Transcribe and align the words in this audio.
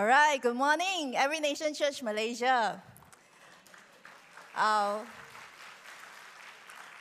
All 0.00 0.06
right, 0.06 0.40
good 0.40 0.56
morning, 0.56 1.12
Every 1.14 1.40
Nation 1.40 1.74
Church 1.74 2.02
Malaysia. 2.02 2.80
Uh, 4.56 5.04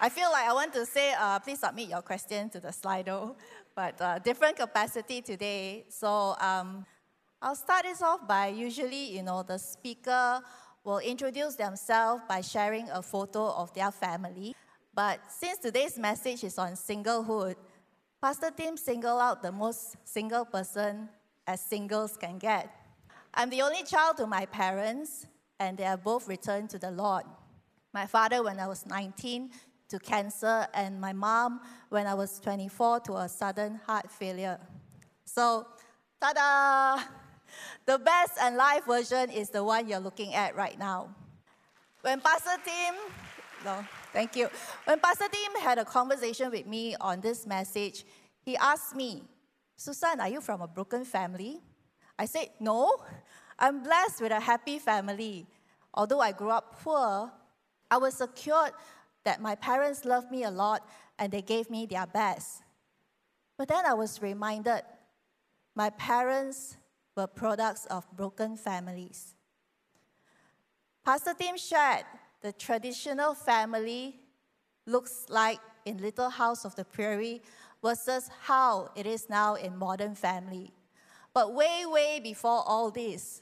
I 0.02 0.10
feel 0.10 0.30
like 0.30 0.44
I 0.44 0.52
want 0.52 0.74
to 0.74 0.86
say, 0.86 1.14
uh, 1.18 1.40
please 1.40 1.62
submit 1.62 1.88
your 1.88 2.02
question 2.02 2.50
to 2.50 2.60
the 2.60 2.76
Slido, 2.76 3.36
but 3.74 3.96
uh, 4.02 4.20
different 4.20 4.58
capacity 4.58 5.22
today. 5.22 5.86
So 5.88 6.36
um, 6.42 6.86
I'll 7.42 7.56
start 7.56 7.86
this 7.86 8.02
off 8.02 8.28
by 8.28 8.48
usually, 8.48 9.16
you 9.16 9.24
know, 9.24 9.44
the 9.44 9.60
speaker 9.60 10.42
will 10.84 11.00
introduce 11.00 11.56
themselves 11.56 12.24
by 12.28 12.42
sharing 12.42 12.90
a 12.90 13.02
photo 13.02 13.54
of 13.54 13.74
their 13.74 13.92
family. 13.92 14.54
But 14.94 15.22
since 15.32 15.58
today's 15.58 15.98
message 15.98 16.44
is 16.44 16.58
on 16.58 16.74
singlehood, 16.74 17.56
Pastor 18.22 18.52
Tim 18.52 18.76
singled 18.76 19.22
out 19.22 19.42
the 19.42 19.54
most 19.54 19.96
single 20.04 20.44
person 20.44 21.08
as 21.48 21.62
singles 21.62 22.18
can 22.20 22.38
get. 22.38 22.79
I'm 23.34 23.50
the 23.50 23.62
only 23.62 23.84
child 23.84 24.18
to 24.18 24.28
my 24.28 24.46
parents, 24.46 25.26
and 25.60 25.78
they 25.78 25.86
are 25.86 25.98
both 25.98 26.28
returned 26.28 26.70
to 26.72 26.80
the 26.80 26.92
Lord. 26.92 27.24
My 27.94 28.06
father, 28.06 28.44
when 28.44 28.60
I 28.60 28.68
was 28.68 28.86
19, 28.86 29.52
to 29.90 30.00
cancer, 30.00 30.68
and 30.74 31.02
my 31.02 31.14
mom, 31.14 31.62
when 31.90 32.06
I 32.06 32.14
was 32.14 32.40
24, 32.40 33.02
to 33.02 33.18
a 33.18 33.30
sudden 33.30 33.80
heart 33.86 34.10
failure. 34.12 34.60
So, 35.26 35.68
ta 36.22 36.34
da! 36.34 37.04
The 37.86 37.98
best 37.98 38.34
and 38.40 38.56
live 38.56 38.86
version 38.86 39.32
is 39.32 39.50
the 39.50 39.64
one 39.64 39.88
you're 39.88 40.00
looking 40.00 40.36
at 40.36 40.56
right 40.56 40.78
now. 40.78 41.10
When 42.02 42.22
Pastor 42.22 42.62
Tim, 42.64 42.96
no, 43.66 43.84
thank 44.14 44.36
you. 44.36 44.48
When 44.86 45.00
Pastor 45.00 45.26
Tim 45.32 45.62
had 45.62 45.80
a 45.80 45.86
conversation 45.86 46.52
with 46.52 46.68
me 46.68 46.96
on 47.02 47.22
this 47.22 47.48
message, 47.48 48.06
he 48.42 48.56
asked 48.58 48.96
me, 48.96 49.24
Susan, 49.76 50.20
are 50.20 50.30
you 50.30 50.42
from 50.42 50.62
a 50.62 50.68
broken 50.68 51.04
family? 51.04 51.62
I 52.20 52.26
said, 52.26 52.50
No, 52.60 53.02
I'm 53.60 53.84
blessed 53.84 54.22
with 54.22 54.32
a 54.32 54.40
happy 54.40 54.80
family. 54.80 55.46
Although 55.94 56.22
I 56.22 56.32
grew 56.32 56.50
up 56.50 56.80
poor, 56.82 57.32
I 57.92 57.98
was 57.98 58.14
secured 58.14 58.72
that 59.26 59.42
my 59.42 59.56
parents 59.56 60.06
loved 60.06 60.32
me 60.32 60.44
a 60.44 60.52
lot 60.52 60.88
and 61.18 61.32
they 61.32 61.42
gave 61.42 61.70
me 61.70 61.86
their 61.86 62.08
best. 62.08 62.64
But 63.58 63.68
then 63.68 63.86
I 63.86 63.94
was 63.94 64.22
reminded 64.22 64.84
my 65.76 65.90
parents 65.90 66.78
were 67.16 67.28
products 67.28 67.86
of 67.88 68.10
broken 68.16 68.56
families. 68.56 69.36
Pastor 71.04 71.34
Tim 71.38 71.58
shared 71.58 72.06
the 72.42 72.54
traditional 72.54 73.34
family 73.34 74.16
looks 74.86 75.26
like 75.28 75.60
in 75.86 75.98
Little 75.98 76.30
House 76.30 76.64
of 76.64 76.76
the 76.76 76.86
Prairie 76.86 77.42
versus 77.84 78.30
how 78.44 78.92
it 78.96 79.06
is 79.06 79.30
now 79.30 79.56
in 79.56 79.76
modern 79.76 80.16
family. 80.16 80.72
But 81.34 81.54
way, 81.54 81.84
way 81.86 82.20
before 82.22 82.64
all 82.66 82.92
this, 82.92 83.42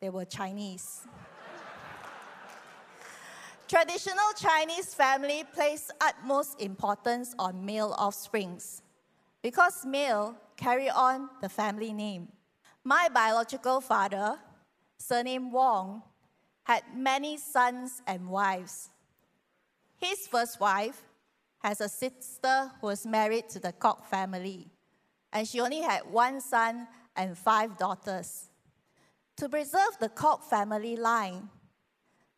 they 0.00 0.10
were 0.10 0.24
Chinese. 0.24 1.06
Traditional 3.68 4.32
Chinese 4.36 4.94
family 4.94 5.44
place 5.52 5.90
utmost 6.00 6.60
importance 6.60 7.34
on 7.38 7.64
male 7.64 7.94
offsprings 7.98 8.82
because 9.42 9.84
male 9.84 10.36
carry 10.56 10.88
on 10.88 11.28
the 11.40 11.48
family 11.48 11.92
name. 11.92 12.28
My 12.84 13.08
biological 13.12 13.80
father, 13.80 14.38
surname 14.98 15.50
Wong, 15.50 16.02
had 16.62 16.82
many 16.94 17.36
sons 17.38 18.02
and 18.06 18.28
wives. 18.28 18.90
His 19.96 20.28
first 20.28 20.60
wife 20.60 21.02
has 21.58 21.80
a 21.80 21.88
sister 21.88 22.70
who 22.80 22.86
was 22.86 23.04
married 23.04 23.48
to 23.48 23.58
the 23.58 23.72
Kok 23.72 24.06
family 24.06 24.68
and 25.32 25.46
she 25.46 25.60
only 25.60 25.80
had 25.80 26.02
one 26.10 26.40
son 26.40 26.86
and 27.16 27.36
five 27.36 27.76
daughters. 27.76 28.48
To 29.36 29.48
preserve 29.48 29.98
the 30.00 30.08
Kok 30.08 30.42
family 30.42 30.96
line, 30.96 31.48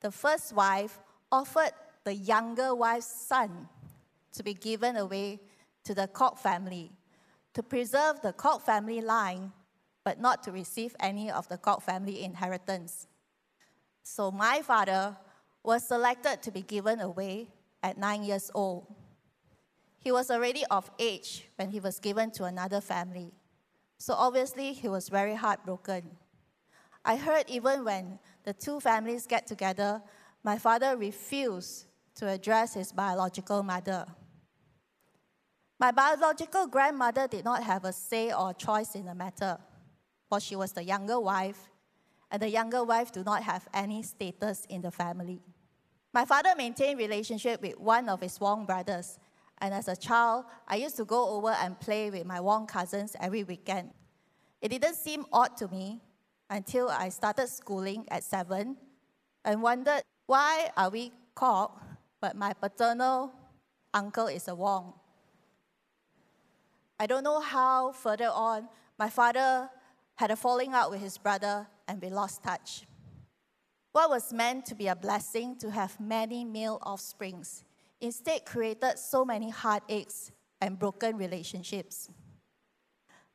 the 0.01 0.11
first 0.11 0.53
wife 0.53 0.99
offered 1.31 1.73
the 2.05 2.15
younger 2.15 2.75
wife's 2.75 3.07
son 3.07 3.69
to 4.33 4.42
be 4.42 4.55
given 4.55 4.97
away 4.97 5.41
to 5.85 5.95
the 5.95 6.08
Kok 6.08 6.39
family 6.39 6.92
to 7.58 7.63
preserve 7.64 8.20
the 8.20 8.33
Kok 8.33 8.64
family 8.64 9.01
line, 9.01 9.53
but 10.05 10.20
not 10.20 10.45
to 10.45 10.53
receive 10.53 10.95
any 11.01 11.29
of 11.29 11.48
the 11.48 11.58
Kok 11.58 11.83
family 11.83 12.23
inheritance. 12.23 13.08
So 14.05 14.31
my 14.31 14.63
father 14.63 15.17
was 15.64 15.87
selected 15.87 16.41
to 16.42 16.53
be 16.53 16.63
given 16.63 17.01
away 17.01 17.48
at 17.83 17.98
nine 17.98 18.23
years 18.23 18.48
old. 18.55 18.87
He 19.98 20.13
was 20.13 20.31
already 20.31 20.64
of 20.70 20.89
age 21.01 21.48
when 21.57 21.70
he 21.70 21.81
was 21.81 21.98
given 21.98 22.31
to 22.33 22.45
another 22.45 22.81
family. 22.81 23.33
So 23.98 24.14
obviously, 24.14 24.73
he 24.73 24.87
was 24.87 25.08
very 25.08 25.35
heartbroken. 25.35 26.05
I 27.08 27.17
heard 27.17 27.45
even 27.48 27.85
when 27.85 28.19
the 28.45 28.52
two 28.52 28.80
families 28.80 29.27
get 29.27 29.46
together, 29.46 30.02
my 30.45 30.58
father 30.58 30.95
refused 30.95 31.86
to 32.17 32.29
address 32.29 32.74
his 32.74 32.92
biological 32.92 33.63
mother. 33.63 34.05
My 35.80 35.91
biological 35.91 36.67
grandmother 36.67 37.27
did 37.27 37.46
not 37.46 37.63
have 37.63 37.86
a 37.86 37.95
say 37.95 38.30
or 38.30 38.52
choice 38.52 38.95
in 38.95 39.07
the 39.07 39.14
matter, 39.14 39.57
for 40.29 40.39
she 40.39 40.55
was 40.55 40.73
the 40.73 40.85
younger 40.85 41.19
wife, 41.19 41.70
and 42.30 42.42
the 42.42 42.51
younger 42.51 42.85
wife 42.85 43.11
do 43.11 43.25
not 43.25 43.42
have 43.42 43.67
any 43.73 44.02
status 44.02 44.67
in 44.69 44.83
the 44.83 44.90
family. 44.90 45.40
My 46.13 46.27
father 46.27 46.51
maintained 46.58 46.98
relationship 46.98 47.63
with 47.63 47.79
one 47.79 48.11
of 48.11 48.20
his 48.20 48.39
Wong 48.39 48.67
brothers, 48.67 49.19
and 49.63 49.73
as 49.73 49.89
a 49.89 49.96
child, 49.96 50.45
I 50.67 50.77
used 50.77 50.98
to 50.98 51.07
go 51.07 51.27
over 51.30 51.52
and 51.52 51.80
play 51.80 52.11
with 52.11 52.27
my 52.27 52.42
Wong 52.42 52.67
cousins 52.67 53.17
every 53.19 53.45
weekend. 53.45 53.92
It 54.61 54.69
didn't 54.69 54.96
seem 54.96 55.25
odd 55.33 55.57
to 55.57 55.69
me 55.69 56.02
until 56.51 56.89
I 56.89 57.09
started 57.11 57.48
schooling 57.48 58.07
at 58.11 58.25
seven 58.25 58.77
and 59.45 59.63
wondered 59.63 60.03
why 60.27 60.70
are 60.77 60.91
we 60.91 61.13
called, 61.35 61.73
but 62.20 62.36
my 62.36 62.53
paternal 62.53 63.33
uncle 63.95 64.27
is 64.27 64.48
a 64.48 64.55
Wong. 64.55 64.95
I 66.98 67.07
don't 67.07 67.23
know 67.23 67.41
how 67.41 67.92
further 67.92 68.31
on 68.33 68.69
my 68.98 69.08
father 69.08 69.70
had 70.17 70.31
a 70.31 70.37
falling 70.37 70.75
out 70.75 70.91
with 70.91 71.01
his 71.01 71.17
brother 71.17 71.67
and 71.87 72.03
we 72.03 72.11
lost 72.11 72.42
touch. 72.42 72.87
What 73.92 74.11
was 74.11 74.33
meant 74.33 74.67
to 74.67 74.75
be 74.75 74.89
a 74.89 74.97
blessing 74.97 75.57
to 75.58 75.70
have 75.70 75.98
many 76.01 76.45
male 76.45 76.79
offsprings 76.85 77.64
instead 78.01 78.45
created 78.45 78.98
so 78.98 79.25
many 79.25 79.51
heartaches 79.51 80.33
and 80.61 80.79
broken 80.79 81.17
relationships. 81.17 82.11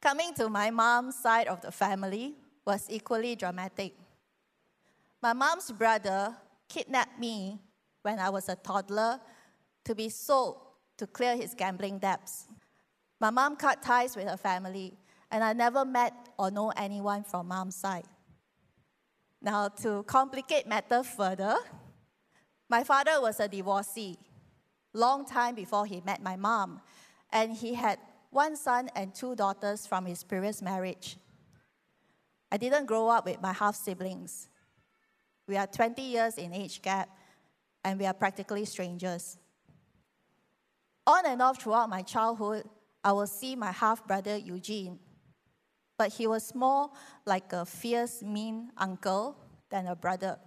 Coming 0.01 0.33
to 0.35 0.49
my 0.49 0.69
mom's 0.69 1.15
side 1.15 1.47
of 1.47 1.61
the 1.61 1.71
family 1.71 2.35
was 2.65 2.87
equally 2.89 3.35
dramatic. 3.35 3.93
My 5.21 5.33
mom's 5.33 5.71
brother 5.71 6.35
kidnapped 6.67 7.19
me 7.19 7.59
when 8.01 8.19
I 8.19 8.29
was 8.29 8.49
a 8.49 8.55
toddler 8.55 9.19
to 9.85 9.95
be 9.95 10.09
sold 10.09 10.57
to 10.97 11.07
clear 11.07 11.35
his 11.35 11.53
gambling 11.53 11.99
debts. 11.99 12.47
My 13.19 13.29
mom 13.29 13.55
cut 13.55 13.81
ties 13.81 14.15
with 14.15 14.27
her 14.27 14.37
family, 14.37 14.97
and 15.31 15.43
I 15.43 15.53
never 15.53 15.85
met 15.85 16.13
or 16.37 16.51
know 16.51 16.71
anyone 16.75 17.23
from 17.23 17.47
mom's 17.47 17.75
side. 17.75 18.05
Now, 19.41 19.67
to 19.67 20.03
complicate 20.03 20.67
matters 20.67 21.07
further, 21.07 21.57
my 22.69 22.83
father 22.83 23.21
was 23.21 23.39
a 23.39 23.47
divorcee 23.47 24.17
long 24.93 25.25
time 25.25 25.55
before 25.55 25.85
he 25.85 26.01
met 26.01 26.21
my 26.21 26.35
mom. 26.35 26.81
And 27.31 27.51
he 27.51 27.73
had 27.73 27.99
one 28.29 28.55
son 28.55 28.89
and 28.95 29.13
two 29.13 29.35
daughters 29.35 29.85
from 29.85 30.05
his 30.05 30.23
previous 30.23 30.61
marriage. 30.61 31.17
I 32.53 32.57
didn't 32.57 32.85
grow 32.85 33.09
up 33.09 33.25
with 33.25 33.41
my 33.41 33.51
half 33.51 33.75
siblings. 33.75 34.47
We 35.47 35.57
are 35.57 35.65
20 35.65 36.03
years 36.03 36.37
in 36.37 36.53
age 36.53 36.83
gap, 36.83 37.09
and 37.83 37.99
we 37.99 38.05
are 38.05 38.13
practically 38.13 38.63
strangers. 38.65 39.39
On 41.07 41.25
and 41.25 41.41
off 41.41 41.59
throughout 41.59 41.89
my 41.89 42.03
childhood, 42.03 42.69
I 43.03 43.11
will 43.11 43.25
see 43.25 43.55
my 43.55 43.71
half 43.71 44.05
brother 44.05 44.37
Eugene, 44.37 44.99
but 45.97 46.13
he 46.13 46.27
was 46.27 46.53
more 46.53 46.91
like 47.25 47.51
a 47.53 47.65
fierce, 47.65 48.21
mean 48.21 48.69
uncle 48.77 49.35
than 49.71 49.87
a 49.87 49.95
brother. 49.95 50.37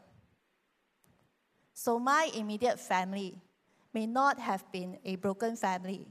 So, 1.75 1.99
my 1.99 2.31
immediate 2.37 2.79
family 2.79 3.43
may 3.93 4.07
not 4.07 4.39
have 4.39 4.71
been 4.71 4.97
a 5.05 5.17
broken 5.17 5.57
family, 5.57 6.07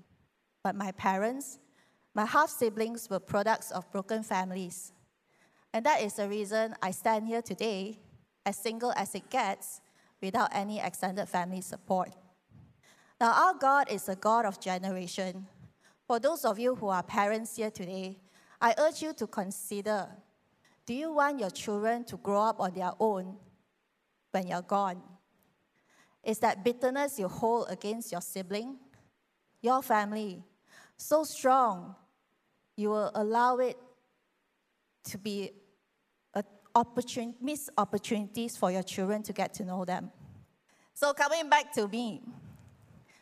but 0.62 0.76
my 0.76 0.92
parents, 0.92 1.58
my 2.14 2.26
half 2.26 2.50
siblings 2.50 3.10
were 3.10 3.20
products 3.20 3.72
of 3.72 3.90
broken 3.94 4.24
families. 4.24 4.92
And 5.76 5.86
that 5.86 6.02
is 6.02 6.14
the 6.14 6.30
reason 6.30 6.74
I 6.82 6.92
stand 6.92 7.28
here 7.28 7.42
today, 7.42 8.00
as 8.46 8.56
single 8.56 8.94
as 8.96 9.14
it 9.14 9.30
gets, 9.30 9.82
without 10.22 10.48
any 10.54 10.80
extended 10.80 11.26
family 11.28 11.60
support. 11.60 12.16
Now, 13.20 13.34
our 13.34 13.54
God 13.56 13.92
is 13.92 14.08
a 14.08 14.16
God 14.16 14.46
of 14.46 14.62
generation. 14.62 15.48
For 16.08 16.18
those 16.18 16.46
of 16.46 16.58
you 16.60 16.76
who 16.76 16.88
are 16.88 17.04
parents 17.04 17.58
here 17.58 17.72
today, 17.72 18.20
I 18.62 18.74
urge 18.78 19.02
you 19.02 19.12
to 19.16 19.28
consider 19.28 20.08
do 20.86 20.94
you 20.94 21.12
want 21.12 21.42
your 21.42 21.50
children 21.50 22.06
to 22.06 22.16
grow 22.16 22.44
up 22.44 22.62
on 22.62 22.74
their 22.74 22.94
own 22.98 23.36
when 24.32 24.48
you're 24.48 24.62
gone? 24.62 25.02
is 26.24 26.40
that 26.40 26.64
bitterness 26.64 27.20
you 27.20 27.28
hold 27.28 27.68
against 27.70 28.14
your 28.14 28.22
sibling, 28.22 28.78
your 29.62 29.82
family, 29.82 30.42
so 30.96 31.26
strong, 31.26 31.94
you 32.78 32.92
will 32.92 33.12
allow 33.14 33.58
it 33.58 33.78
to 35.04 35.18
be 35.18 35.52
opportun- 36.76 37.36
miss 37.42 37.70
opportunities 37.78 38.58
for 38.58 38.72
your 38.72 38.84
children 38.84 39.24
to 39.24 39.34
get 39.34 39.54
to 39.56 39.64
know 39.64 39.86
them. 39.86 40.12
So, 40.94 41.14
coming 41.14 41.50
back 41.50 41.74
to 41.74 41.88
me, 41.88 42.22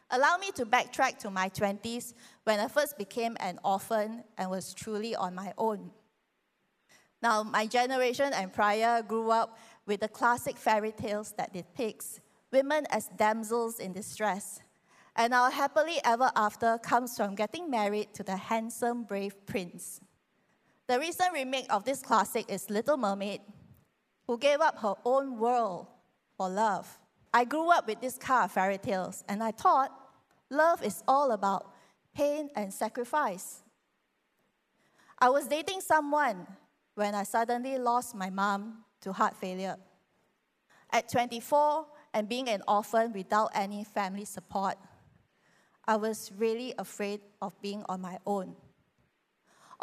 allow 0.09 0.37
me 0.37 0.51
to 0.51 0.65
backtrack 0.65 1.17
to 1.19 1.29
my 1.29 1.49
20s 1.49 2.13
when 2.43 2.59
I 2.59 2.67
first 2.67 2.97
became 2.97 3.37
an 3.39 3.59
orphan 3.63 4.23
and 4.37 4.49
was 4.49 4.73
truly 4.73 5.15
on 5.15 5.33
my 5.33 5.53
own. 5.57 5.91
Now, 7.21 7.41
my 7.41 7.67
generation 7.67 8.33
and 8.33 8.51
prior 8.51 9.01
grew 9.01 9.31
up 9.31 9.57
with 9.85 10.01
the 10.01 10.09
classic 10.09 10.57
fairy 10.57 10.91
tales 10.91 11.33
that 11.37 11.53
depicts 11.53 12.19
women 12.51 12.85
as 12.91 13.07
damsels 13.17 13.79
in 13.79 13.93
distress. 13.93 14.59
And 15.15 15.33
our 15.33 15.49
happily 15.49 15.99
ever 16.03 16.31
after 16.35 16.77
comes 16.79 17.15
from 17.15 17.35
getting 17.35 17.69
married 17.69 18.13
to 18.15 18.23
the 18.23 18.35
handsome, 18.35 19.03
brave 19.03 19.45
prince. 19.45 20.01
The 20.87 20.99
recent 20.99 21.33
remake 21.33 21.67
of 21.69 21.85
this 21.85 22.01
classic 22.01 22.45
is 22.49 22.69
Little 22.69 22.97
Mermaid, 22.97 23.39
who 24.27 24.37
gave 24.37 24.59
up 24.59 24.79
her 24.79 24.95
own 25.05 25.39
world 25.39 25.87
for 26.35 26.49
love. 26.49 26.99
I 27.33 27.45
grew 27.45 27.71
up 27.71 27.87
with 27.87 28.01
this 28.01 28.17
kind 28.17 28.45
of 28.45 28.51
fairy 28.51 28.77
tales, 28.77 29.23
and 29.29 29.41
I 29.41 29.51
thought 29.51 29.91
love 30.49 30.83
is 30.83 31.01
all 31.07 31.31
about 31.31 31.71
pain 32.13 32.49
and 32.55 32.73
sacrifice. 32.73 33.63
I 35.19 35.29
was 35.29 35.47
dating 35.47 35.79
someone 35.79 36.45
when 36.95 37.15
I 37.15 37.23
suddenly 37.23 37.77
lost 37.77 38.13
my 38.13 38.29
mom 38.29 38.83
to 39.01 39.13
heart 39.13 39.37
failure. 39.37 39.77
At 40.91 41.09
24 41.09 41.87
and 42.13 42.27
being 42.27 42.49
an 42.49 42.61
orphan 42.67 43.13
without 43.13 43.51
any 43.55 43.85
family 43.85 44.25
support, 44.25 44.75
I 45.87 45.95
was 45.95 46.31
really 46.37 46.73
afraid 46.77 47.21
of 47.41 47.59
being 47.61 47.83
on 47.87 48.01
my 48.01 48.17
own. 48.25 48.55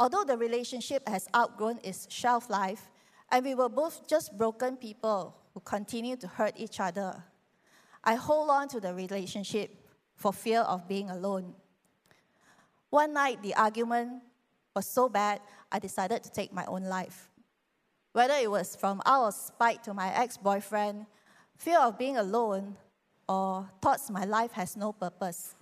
Although 0.01 0.25
the 0.25 0.39
relationship 0.39 1.07
has 1.07 1.29
outgrown 1.37 1.79
its 1.85 2.09
shelf 2.11 2.49
life, 2.49 2.91
and 3.31 3.45
we 3.45 3.55
were 3.55 3.69
both 3.69 4.09
just 4.09 4.37
broken 4.37 4.79
people 4.79 5.37
who 5.53 5.61
continue 5.61 6.17
to 6.17 6.27
hurt 6.27 6.55
each 6.57 6.81
other, 6.81 7.23
I 8.03 8.15
hold 8.15 8.49
on 8.49 8.67
to 8.69 8.81
the 8.81 8.95
relationship 8.95 9.77
for 10.15 10.33
fear 10.33 10.61
of 10.61 10.89
being 10.89 11.11
alone. 11.11 11.53
One 12.89 13.13
night, 13.13 13.43
the 13.43 13.55
argument 13.55 14.23
was 14.75 14.87
so 14.87 15.11
bad, 15.11 15.43
I 15.71 15.79
decided 15.79 16.23
to 16.23 16.33
take 16.33 16.51
my 16.51 16.65
own 16.65 16.85
life. 16.85 17.29
Whether 18.15 18.35
it 18.35 18.51
was 18.51 18.75
from 18.77 19.03
out 19.05 19.29
of 19.29 19.35
spite 19.35 19.85
to 19.85 19.93
my 19.93 20.15
ex 20.15 20.39
boyfriend, 20.39 21.05
fear 21.59 21.79
of 21.79 21.99
being 21.99 22.17
alone, 22.17 22.75
or 23.29 23.69
thoughts 23.83 24.09
my 24.09 24.25
life 24.25 24.53
has 24.53 24.79
no 24.79 24.95
purpose, 24.95 25.55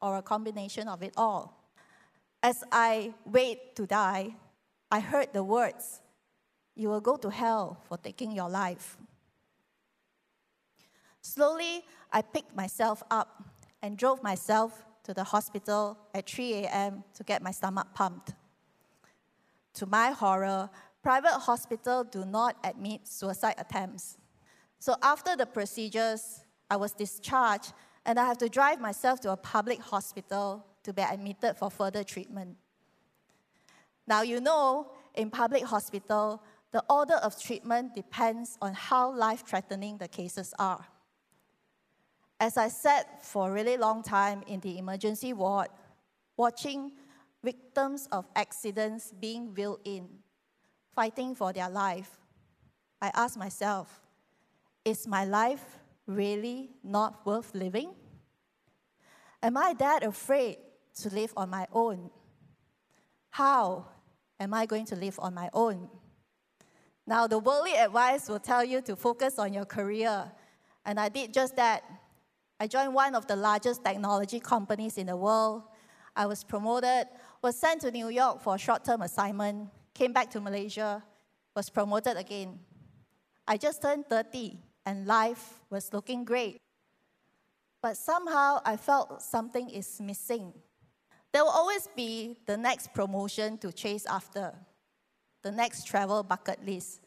or 0.00 0.16
a 0.16 0.22
combination 0.22 0.86
of 0.86 1.02
it 1.02 1.14
all. 1.16 1.57
As 2.48 2.64
I 2.72 3.12
wait 3.26 3.76
to 3.76 3.84
die, 3.84 4.34
I 4.90 5.00
heard 5.00 5.34
the 5.34 5.44
words, 5.44 6.00
You 6.74 6.88
will 6.88 7.02
go 7.02 7.16
to 7.16 7.28
hell 7.28 7.76
for 7.86 7.98
taking 7.98 8.32
your 8.32 8.48
life. 8.48 8.96
Slowly, 11.20 11.84
I 12.10 12.22
picked 12.22 12.56
myself 12.56 13.02
up 13.10 13.44
and 13.82 13.98
drove 13.98 14.22
myself 14.22 14.82
to 15.02 15.12
the 15.12 15.24
hospital 15.24 15.98
at 16.14 16.26
3 16.26 16.64
a.m. 16.64 17.04
to 17.16 17.22
get 17.22 17.42
my 17.42 17.50
stomach 17.50 17.88
pumped. 17.92 18.32
To 19.74 19.84
my 19.84 20.12
horror, 20.12 20.70
private 21.02 21.38
hospitals 21.50 22.06
do 22.10 22.24
not 22.24 22.56
admit 22.64 23.06
suicide 23.06 23.56
attempts. 23.58 24.16
So 24.78 24.94
after 25.02 25.36
the 25.36 25.44
procedures, 25.44 26.40
I 26.70 26.76
was 26.76 26.92
discharged 26.94 27.74
and 28.06 28.18
I 28.18 28.24
have 28.24 28.38
to 28.38 28.48
drive 28.48 28.80
myself 28.80 29.20
to 29.20 29.32
a 29.32 29.36
public 29.36 29.80
hospital 29.80 30.64
to 30.88 30.94
be 30.94 31.02
admitted 31.02 31.54
for 31.54 31.70
further 31.70 32.02
treatment. 32.02 32.56
Now 34.06 34.22
you 34.22 34.40
know, 34.40 34.90
in 35.14 35.28
public 35.30 35.64
hospital, 35.64 36.42
the 36.72 36.82
order 36.88 37.16
of 37.16 37.38
treatment 37.38 37.94
depends 37.94 38.56
on 38.62 38.72
how 38.72 39.14
life-threatening 39.14 39.98
the 39.98 40.08
cases 40.08 40.54
are. 40.58 40.86
As 42.40 42.56
I 42.56 42.68
sat 42.68 43.22
for 43.22 43.50
a 43.50 43.52
really 43.52 43.76
long 43.76 44.02
time 44.02 44.42
in 44.46 44.60
the 44.60 44.78
emergency 44.78 45.34
ward, 45.34 45.68
watching 46.38 46.92
victims 47.44 48.08
of 48.10 48.24
accidents 48.34 49.12
being 49.12 49.52
wheeled 49.52 49.80
in, 49.84 50.08
fighting 50.94 51.34
for 51.34 51.52
their 51.52 51.68
life, 51.68 52.18
I 53.02 53.10
asked 53.14 53.36
myself, 53.36 54.00
is 54.86 55.06
my 55.06 55.26
life 55.26 55.64
really 56.06 56.70
not 56.82 57.26
worth 57.26 57.54
living? 57.54 57.90
Am 59.42 59.58
I 59.58 59.74
that 59.74 60.02
afraid 60.02 60.56
to 60.98 61.10
live 61.10 61.32
on 61.36 61.50
my 61.50 61.66
own? 61.72 62.10
How 63.30 63.86
am 64.38 64.54
I 64.54 64.66
going 64.66 64.84
to 64.86 64.96
live 64.96 65.18
on 65.20 65.34
my 65.34 65.48
own? 65.52 65.88
Now, 67.06 67.26
the 67.26 67.38
worldly 67.38 67.74
advice 67.74 68.28
will 68.28 68.38
tell 68.38 68.62
you 68.62 68.82
to 68.82 68.94
focus 68.94 69.38
on 69.38 69.52
your 69.52 69.64
career, 69.64 70.30
and 70.84 71.00
I 71.00 71.08
did 71.08 71.32
just 71.32 71.56
that. 71.56 71.82
I 72.60 72.66
joined 72.66 72.92
one 72.92 73.14
of 73.14 73.26
the 73.26 73.36
largest 73.36 73.84
technology 73.84 74.40
companies 74.40 74.98
in 74.98 75.06
the 75.06 75.16
world. 75.16 75.62
I 76.14 76.26
was 76.26 76.42
promoted, 76.42 77.06
was 77.40 77.56
sent 77.56 77.82
to 77.82 77.90
New 77.90 78.08
York 78.08 78.42
for 78.42 78.56
a 78.56 78.58
short 78.58 78.84
term 78.84 79.02
assignment, 79.02 79.68
came 79.94 80.12
back 80.12 80.30
to 80.32 80.40
Malaysia, 80.40 81.02
was 81.54 81.70
promoted 81.70 82.16
again. 82.16 82.58
I 83.46 83.56
just 83.56 83.80
turned 83.80 84.06
30 84.06 84.58
and 84.84 85.06
life 85.06 85.60
was 85.70 85.92
looking 85.92 86.24
great. 86.24 86.58
But 87.80 87.96
somehow 87.96 88.60
I 88.64 88.76
felt 88.76 89.22
something 89.22 89.70
is 89.70 90.00
missing. 90.00 90.52
There 91.32 91.44
will 91.44 91.50
always 91.50 91.88
be 91.94 92.36
the 92.46 92.56
next 92.56 92.94
promotion 92.94 93.58
to 93.58 93.72
chase 93.72 94.06
after, 94.06 94.54
the 95.42 95.52
next 95.52 95.86
travel 95.86 96.22
bucket 96.22 96.64
list. 96.64 97.00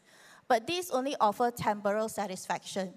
But 0.48 0.68
these 0.68 0.92
only 0.92 1.16
offer 1.20 1.50
temporal 1.52 2.10
satisfaction. 2.10 2.94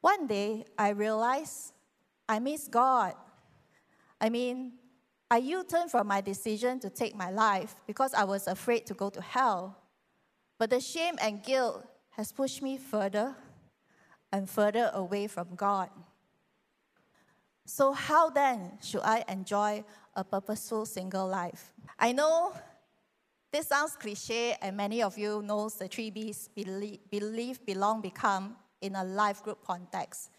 One 0.00 0.26
day, 0.26 0.64
I 0.78 0.90
realized 0.90 1.72
I 2.28 2.38
miss 2.38 2.68
God. 2.68 3.14
I 4.20 4.30
mean, 4.30 4.72
I 5.30 5.38
U 5.38 5.64
turned 5.64 5.90
from 5.90 6.06
my 6.06 6.20
decision 6.20 6.78
to 6.80 6.90
take 6.90 7.14
my 7.14 7.30
life 7.30 7.74
because 7.86 8.14
I 8.14 8.24
was 8.24 8.46
afraid 8.46 8.86
to 8.86 8.94
go 8.94 9.10
to 9.10 9.20
hell. 9.20 9.76
But 10.58 10.70
the 10.70 10.80
shame 10.80 11.16
and 11.20 11.42
guilt 11.42 11.84
has 12.10 12.32
pushed 12.32 12.62
me 12.62 12.78
further 12.78 13.36
and 14.32 14.48
further 14.48 14.90
away 14.94 15.26
from 15.26 15.54
God. 15.54 15.90
So, 17.68 17.92
how 17.92 18.30
then 18.30 18.78
should 18.80 19.02
I 19.02 19.24
enjoy 19.28 19.84
a 20.14 20.22
purposeful 20.22 20.86
single 20.86 21.26
life? 21.26 21.72
I 21.98 22.12
know 22.12 22.54
this 23.50 23.66
sounds 23.66 23.96
cliche, 23.96 24.56
and 24.62 24.76
many 24.76 25.02
of 25.02 25.18
you 25.18 25.42
know 25.42 25.68
the 25.68 25.88
three 25.88 26.10
B's 26.10 26.48
believe, 26.54 27.00
believe 27.10 27.66
belong, 27.66 28.00
become 28.00 28.54
in 28.80 28.94
a 28.94 29.02
life 29.02 29.42
group 29.42 29.64
context. 29.66 30.30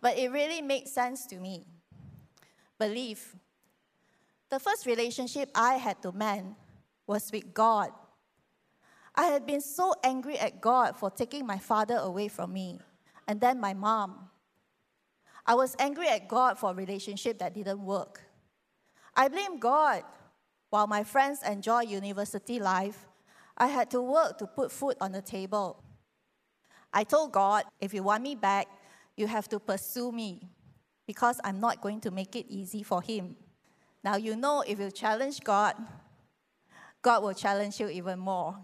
But 0.00 0.16
it 0.16 0.30
really 0.30 0.62
makes 0.62 0.92
sense 0.92 1.26
to 1.26 1.36
me. 1.36 1.64
Believe. 2.78 3.34
The 4.48 4.60
first 4.60 4.86
relationship 4.86 5.50
I 5.56 5.74
had 5.74 6.00
to 6.02 6.12
mend 6.12 6.54
was 7.08 7.32
with 7.32 7.52
God. 7.52 7.90
I 9.16 9.24
had 9.24 9.46
been 9.46 9.60
so 9.60 9.94
angry 10.04 10.38
at 10.38 10.60
God 10.60 10.96
for 10.96 11.10
taking 11.10 11.44
my 11.44 11.58
father 11.58 11.96
away 11.96 12.28
from 12.28 12.52
me, 12.52 12.78
and 13.26 13.40
then 13.40 13.58
my 13.58 13.74
mom. 13.74 14.28
I 15.44 15.54
was 15.54 15.74
angry 15.78 16.08
at 16.08 16.28
God 16.28 16.58
for 16.58 16.70
a 16.70 16.74
relationship 16.74 17.38
that 17.38 17.54
didn't 17.54 17.84
work. 17.84 18.20
I 19.14 19.28
blamed 19.28 19.60
God. 19.60 20.02
While 20.70 20.86
my 20.86 21.04
friends 21.04 21.40
enjoy 21.46 21.82
university 21.82 22.58
life, 22.58 23.06
I 23.58 23.66
had 23.66 23.90
to 23.90 24.00
work 24.00 24.38
to 24.38 24.46
put 24.46 24.72
food 24.72 24.96
on 25.00 25.12
the 25.12 25.20
table. 25.20 25.82
I 26.92 27.04
told 27.04 27.32
God, 27.32 27.64
if 27.80 27.92
you 27.92 28.02
want 28.02 28.22
me 28.22 28.34
back, 28.34 28.68
you 29.16 29.26
have 29.26 29.48
to 29.50 29.60
pursue 29.60 30.10
me 30.12 30.48
because 31.06 31.40
I'm 31.44 31.60
not 31.60 31.82
going 31.82 32.00
to 32.02 32.10
make 32.10 32.34
it 32.36 32.46
easy 32.48 32.82
for 32.82 33.02
Him. 33.02 33.36
Now, 34.02 34.16
you 34.16 34.34
know, 34.34 34.62
if 34.66 34.78
you 34.78 34.90
challenge 34.90 35.40
God, 35.40 35.74
God 37.02 37.22
will 37.22 37.34
challenge 37.34 37.78
you 37.78 37.88
even 37.88 38.18
more. 38.18 38.56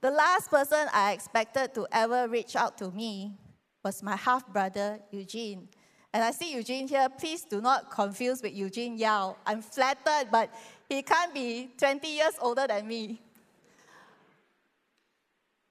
The 0.00 0.10
last 0.10 0.50
person 0.50 0.86
I 0.92 1.12
expected 1.12 1.74
to 1.74 1.86
ever 1.92 2.28
reach 2.28 2.56
out 2.56 2.78
to 2.78 2.90
me 2.90 3.32
was 3.82 4.02
my 4.02 4.16
half 4.16 4.46
brother, 4.52 5.00
Eugene. 5.10 5.68
And 6.12 6.24
I 6.24 6.32
see 6.32 6.52
Eugene 6.54 6.88
here. 6.88 7.08
Please 7.08 7.42
do 7.44 7.60
not 7.60 7.90
confuse 7.90 8.42
with 8.42 8.52
Eugene 8.52 8.98
Yao. 8.98 9.36
I'm 9.46 9.62
flattered, 9.62 10.28
but 10.30 10.52
he 10.88 11.02
can't 11.02 11.32
be 11.32 11.70
20 11.78 12.08
years 12.08 12.34
older 12.40 12.66
than 12.66 12.86
me. 12.86 13.20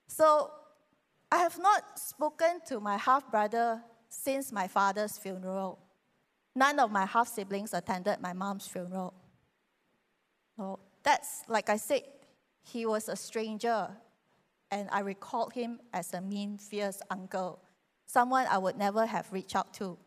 So 0.08 0.52
I 1.32 1.38
have 1.38 1.60
not 1.60 2.00
spoken 2.00 2.62
to 2.68 2.80
my 2.80 2.98
half 2.98 3.30
brother 3.30 3.82
since 4.10 4.52
my 4.52 4.68
father's 4.68 5.18
funeral. 5.18 5.80
None 6.56 6.80
of 6.80 6.92
my 6.92 7.06
half 7.06 7.28
siblings 7.28 7.74
attended 7.74 8.20
my 8.20 8.34
mom's 8.34 8.68
funeral. 8.68 9.14
Oh, 10.58 10.80
that's 11.04 11.44
like 11.48 11.70
I 11.70 11.78
said, 11.78 12.02
he 12.64 12.86
was 12.86 13.08
a 13.08 13.16
stranger, 13.16 13.90
and 14.72 14.90
I 14.92 15.00
recalled 15.00 15.54
him 15.54 15.80
as 15.94 16.14
a 16.14 16.22
mean, 16.22 16.58
fierce 16.58 17.02
uncle, 17.10 17.60
someone 18.10 18.48
I 18.50 18.58
would 18.58 18.76
never 18.76 19.06
have 19.06 19.32
reached 19.32 19.56
out 19.56 19.72
to. 19.76 19.98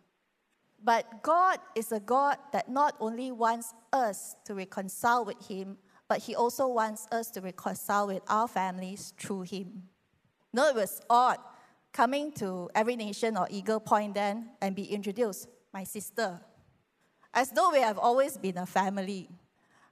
But 0.82 1.22
God 1.22 1.60
is 1.76 1.92
a 1.92 2.00
God 2.00 2.36
that 2.52 2.68
not 2.68 2.96
only 2.98 3.30
wants 3.30 3.72
us 3.92 4.34
to 4.44 4.54
reconcile 4.54 5.24
with 5.24 5.46
Him, 5.46 5.78
but 6.08 6.18
He 6.18 6.34
also 6.34 6.66
wants 6.66 7.06
us 7.12 7.30
to 7.30 7.40
reconcile 7.40 8.08
with 8.08 8.22
our 8.26 8.48
families 8.48 9.14
through 9.16 9.42
Him. 9.42 9.84
No, 10.52 10.68
it 10.68 10.74
was 10.74 11.00
odd 11.08 11.38
coming 11.92 12.32
to 12.32 12.68
Every 12.74 12.96
Nation 12.96 13.36
or 13.36 13.46
Eagle 13.48 13.78
Point 13.78 14.14
then 14.14 14.50
and 14.60 14.74
be 14.74 14.84
introduced, 14.84 15.46
my 15.72 15.84
sister, 15.84 16.40
as 17.32 17.50
though 17.50 17.70
we 17.70 17.78
have 17.80 17.98
always 17.98 18.36
been 18.36 18.58
a 18.58 18.66
family. 18.66 19.28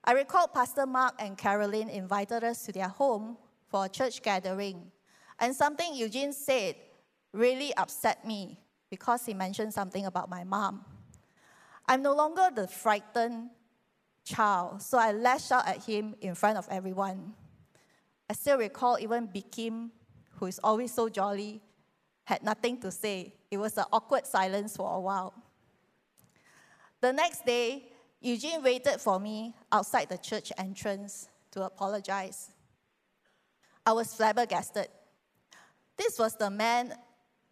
I 0.02 0.12
recall 0.12 0.48
Pastor 0.48 0.84
Mark 0.84 1.14
and 1.20 1.38
Caroline 1.38 1.88
invited 1.88 2.42
us 2.42 2.64
to 2.66 2.72
their 2.72 2.88
home 2.88 3.36
for 3.68 3.84
a 3.84 3.88
church 3.88 4.20
gathering, 4.20 4.90
and 5.38 5.54
something 5.54 5.94
Eugene 5.94 6.32
said 6.32 6.74
really 7.32 7.74
upset 7.76 8.26
me 8.26 8.58
because 8.90 9.24
he 9.24 9.34
mentioned 9.34 9.72
something 9.72 10.06
about 10.06 10.28
my 10.28 10.44
mom. 10.44 10.84
I'm 11.86 12.02
no 12.02 12.14
longer 12.14 12.48
the 12.54 12.66
frightened 12.66 13.50
child, 14.24 14.82
so 14.82 14.98
I 14.98 15.12
lashed 15.12 15.52
out 15.52 15.66
at 15.66 15.84
him 15.84 16.14
in 16.20 16.34
front 16.34 16.58
of 16.58 16.66
everyone. 16.70 17.34
I 18.28 18.34
still 18.34 18.58
recall 18.58 18.98
even 19.00 19.28
Bikim, 19.28 19.90
who 20.36 20.46
is 20.46 20.60
always 20.62 20.92
so 20.92 21.08
jolly, 21.08 21.60
had 22.24 22.42
nothing 22.42 22.80
to 22.80 22.90
say. 22.90 23.34
It 23.50 23.58
was 23.58 23.76
an 23.76 23.84
awkward 23.92 24.26
silence 24.26 24.76
for 24.76 24.94
a 24.94 25.00
while. 25.00 25.34
The 27.00 27.12
next 27.12 27.44
day, 27.44 27.90
Eugene 28.20 28.62
waited 28.62 29.00
for 29.00 29.18
me 29.18 29.54
outside 29.72 30.08
the 30.08 30.18
church 30.18 30.52
entrance 30.58 31.28
to 31.52 31.64
apologize. 31.64 32.50
I 33.84 33.92
was 33.92 34.14
flabbergasted. 34.14 34.88
This 35.96 36.18
was 36.18 36.36
the 36.36 36.50
man 36.50 36.94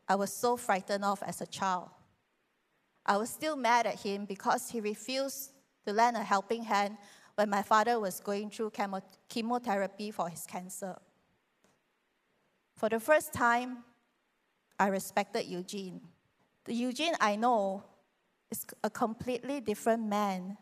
I 0.08 0.14
was 0.14 0.32
so 0.32 0.56
frightened 0.56 1.04
of 1.04 1.22
as 1.22 1.40
a 1.40 1.46
child. 1.46 1.90
I 3.04 3.16
was 3.16 3.30
still 3.30 3.56
mad 3.56 3.86
at 3.86 4.00
him 4.00 4.24
because 4.24 4.70
he 4.70 4.80
refused 4.80 5.52
to 5.86 5.92
lend 5.92 6.16
a 6.16 6.22
helping 6.22 6.64
hand 6.64 6.96
when 7.34 7.50
my 7.50 7.62
father 7.62 8.00
was 8.00 8.20
going 8.20 8.50
through 8.50 8.70
chemo- 8.70 9.02
chemotherapy 9.28 10.10
for 10.10 10.28
his 10.28 10.44
cancer. 10.46 10.96
For 12.74 12.88
the 12.88 13.00
first 13.00 13.32
time, 13.32 13.84
I 14.78 14.88
respected 14.88 15.46
Eugene. 15.46 16.00
The 16.64 16.74
Eugene 16.74 17.14
I 17.20 17.36
know 17.36 17.84
is 18.50 18.66
a 18.82 18.90
completely 18.90 19.60
different 19.60 20.06
man 20.06 20.56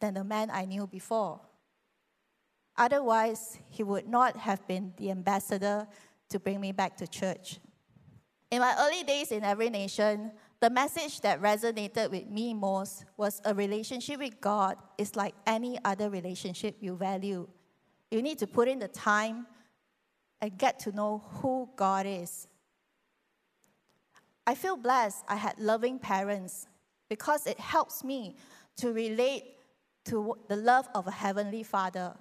than 0.00 0.14
the 0.14 0.24
man 0.24 0.50
I 0.50 0.64
knew 0.64 0.86
before. 0.86 1.40
Otherwise, 2.76 3.58
he 3.70 3.82
would 3.82 4.08
not 4.08 4.36
have 4.36 4.66
been 4.66 4.92
the 4.96 5.10
ambassador 5.10 5.86
to 6.28 6.38
bring 6.38 6.60
me 6.60 6.72
back 6.72 6.96
to 6.98 7.06
church. 7.06 7.58
In 8.50 8.60
my 8.60 8.76
early 8.78 9.02
days 9.02 9.32
in 9.32 9.42
Every 9.42 9.70
Nation, 9.70 10.30
the 10.60 10.70
message 10.70 11.20
that 11.22 11.42
resonated 11.42 12.10
with 12.10 12.28
me 12.28 12.54
most 12.54 13.04
was 13.16 13.40
a 13.44 13.52
relationship 13.52 14.20
with 14.20 14.40
God 14.40 14.76
is 14.98 15.16
like 15.16 15.34
any 15.46 15.78
other 15.84 16.08
relationship 16.10 16.76
you 16.80 16.96
value. 16.96 17.48
You 18.10 18.22
need 18.22 18.38
to 18.38 18.46
put 18.46 18.68
in 18.68 18.78
the 18.78 18.88
time 18.88 19.46
and 20.40 20.56
get 20.56 20.78
to 20.80 20.92
know 20.92 21.24
who 21.40 21.68
God 21.74 22.06
is. 22.06 22.46
I 24.46 24.54
feel 24.54 24.76
blessed 24.76 25.24
I 25.28 25.34
had 25.34 25.58
loving 25.58 25.98
parents 25.98 26.68
because 27.08 27.46
it 27.46 27.58
helps 27.58 28.04
me 28.04 28.36
to 28.76 28.92
relate 28.92 29.44
to 30.04 30.36
the 30.48 30.56
love 30.56 30.88
of 30.94 31.08
a 31.08 31.10
heavenly 31.10 31.64
father. 31.64 32.14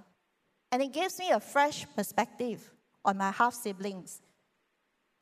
And 0.72 0.82
it 0.82 0.92
gives 0.92 1.20
me 1.20 1.30
a 1.30 1.40
fresh 1.40 1.86
perspective 1.96 2.74
on 3.04 3.18
my 3.18 3.30
half 3.30 3.54
siblings 3.54 4.22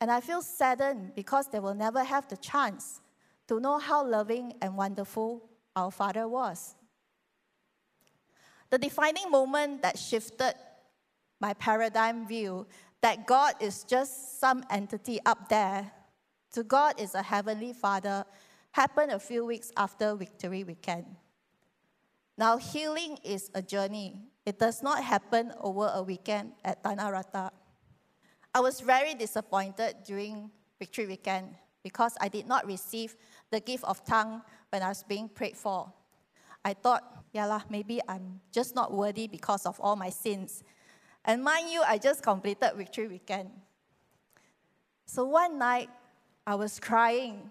and 0.04 0.10
I 0.10 0.20
feel 0.20 0.42
saddened 0.42 1.14
because 1.14 1.46
they 1.46 1.60
will 1.60 1.72
never 1.72 2.04
have 2.04 2.28
the 2.28 2.36
chance 2.36 3.00
to 3.48 3.58
know 3.58 3.78
how 3.78 4.06
loving 4.06 4.52
and 4.60 4.76
wonderful 4.76 5.48
our 5.74 5.90
Father 5.90 6.28
was. 6.28 6.74
The 8.68 8.76
defining 8.76 9.30
moment 9.30 9.80
that 9.80 9.98
shifted 9.98 10.56
my 11.40 11.54
paradigm 11.54 12.28
view 12.28 12.66
that 13.00 13.26
God 13.26 13.54
is 13.60 13.82
just 13.82 14.38
some 14.38 14.62
entity 14.68 15.20
up 15.24 15.48
there 15.48 15.90
to 16.52 16.62
God 16.62 17.00
is 17.00 17.14
a 17.14 17.22
heavenly 17.22 17.72
Father 17.72 18.26
happened 18.72 19.10
a 19.10 19.18
few 19.18 19.46
weeks 19.46 19.72
after 19.74 20.14
Victory 20.16 20.64
Weekend. 20.64 21.06
Now, 22.36 22.58
healing 22.58 23.16
is 23.24 23.50
a 23.54 23.62
journey. 23.62 24.20
It 24.44 24.58
does 24.58 24.82
not 24.82 25.02
happen 25.02 25.54
over 25.62 25.90
a 25.94 26.02
weekend 26.02 26.52
at 26.62 26.84
Tanah 26.84 27.10
Rata. 27.10 27.52
I 28.54 28.60
was 28.60 28.80
very 28.80 29.14
disappointed 29.14 29.96
during 30.06 30.48
Victory 30.78 31.06
Weekend 31.06 31.56
because 31.82 32.16
I 32.20 32.28
did 32.28 32.46
not 32.46 32.64
receive 32.64 33.16
the 33.50 33.58
gift 33.58 33.82
of 33.82 34.04
tongue 34.04 34.42
when 34.70 34.80
I 34.80 34.88
was 34.88 35.02
being 35.02 35.28
prayed 35.28 35.56
for. 35.56 35.92
I 36.64 36.74
thought, 36.74 37.02
yeah, 37.32 37.46
lah, 37.46 37.62
maybe 37.68 38.00
I'm 38.08 38.40
just 38.52 38.76
not 38.76 38.92
worthy 38.92 39.26
because 39.26 39.66
of 39.66 39.80
all 39.80 39.96
my 39.96 40.08
sins. 40.08 40.62
And 41.24 41.42
mind 41.42 41.68
you, 41.68 41.82
I 41.82 41.98
just 41.98 42.22
completed 42.22 42.70
Victory 42.76 43.08
Weekend. 43.08 43.50
So 45.04 45.24
one 45.24 45.58
night, 45.58 45.90
I 46.46 46.54
was 46.54 46.78
crying. 46.78 47.50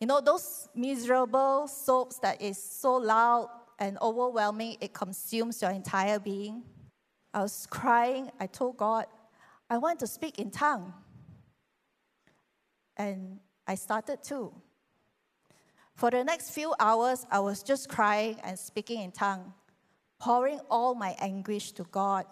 You 0.00 0.08
know, 0.08 0.20
those 0.20 0.68
miserable 0.74 1.68
soaps 1.68 2.18
that 2.18 2.42
is 2.42 2.60
so 2.60 2.96
loud 2.96 3.50
and 3.78 3.98
overwhelming, 4.02 4.78
it 4.80 4.92
consumes 4.92 5.62
your 5.62 5.70
entire 5.70 6.18
being. 6.18 6.64
I 7.34 7.42
was 7.42 7.66
crying. 7.70 8.30
I 8.38 8.46
told 8.46 8.76
God, 8.76 9.06
I 9.70 9.78
want 9.78 10.00
to 10.00 10.06
speak 10.06 10.38
in 10.38 10.50
tongue. 10.50 10.92
And 12.96 13.40
I 13.66 13.74
started 13.74 14.22
to. 14.24 14.52
For 15.94 16.10
the 16.10 16.24
next 16.24 16.50
few 16.50 16.74
hours, 16.78 17.26
I 17.30 17.40
was 17.40 17.62
just 17.62 17.88
crying 17.88 18.36
and 18.42 18.58
speaking 18.58 19.00
in 19.00 19.12
tongue, 19.12 19.52
pouring 20.20 20.60
all 20.70 20.94
my 20.94 21.16
anguish 21.18 21.72
to 21.72 21.84
God. 21.84 22.26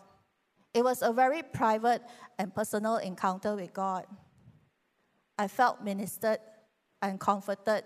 It 0.74 0.84
was 0.84 1.02
a 1.02 1.12
very 1.12 1.42
private 1.42 2.02
and 2.38 2.54
personal 2.54 2.96
encounter 2.96 3.56
with 3.56 3.72
God. 3.72 4.06
I 5.38 5.48
felt 5.48 5.82
ministered 5.82 6.38
and 7.00 7.18
comforted 7.18 7.84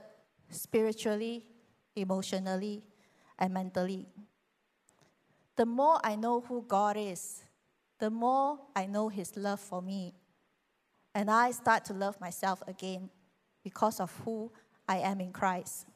spiritually, 0.50 1.47
emotionally, 1.97 2.83
and 3.38 3.54
mentally 3.54 4.09
the 5.57 5.67
more 5.67 5.99
I 6.03 6.17
know 6.17 6.41
who 6.41 6.65
God 6.67 6.97
is, 6.97 7.45
the 7.99 8.11
more 8.11 8.59
I 8.75 8.87
know 8.87 9.09
His 9.09 9.37
love 9.37 9.61
for 9.61 9.81
me. 9.81 10.15
And 11.15 11.31
I 11.31 11.53
start 11.53 11.85
to 11.87 11.93
love 11.95 12.21
myself 12.21 12.63
again 12.67 13.09
because 13.63 14.01
of 14.01 14.13
who 14.25 14.51
I 14.89 14.99
am 14.99 15.21
in 15.21 15.33
Christ. 15.33 15.87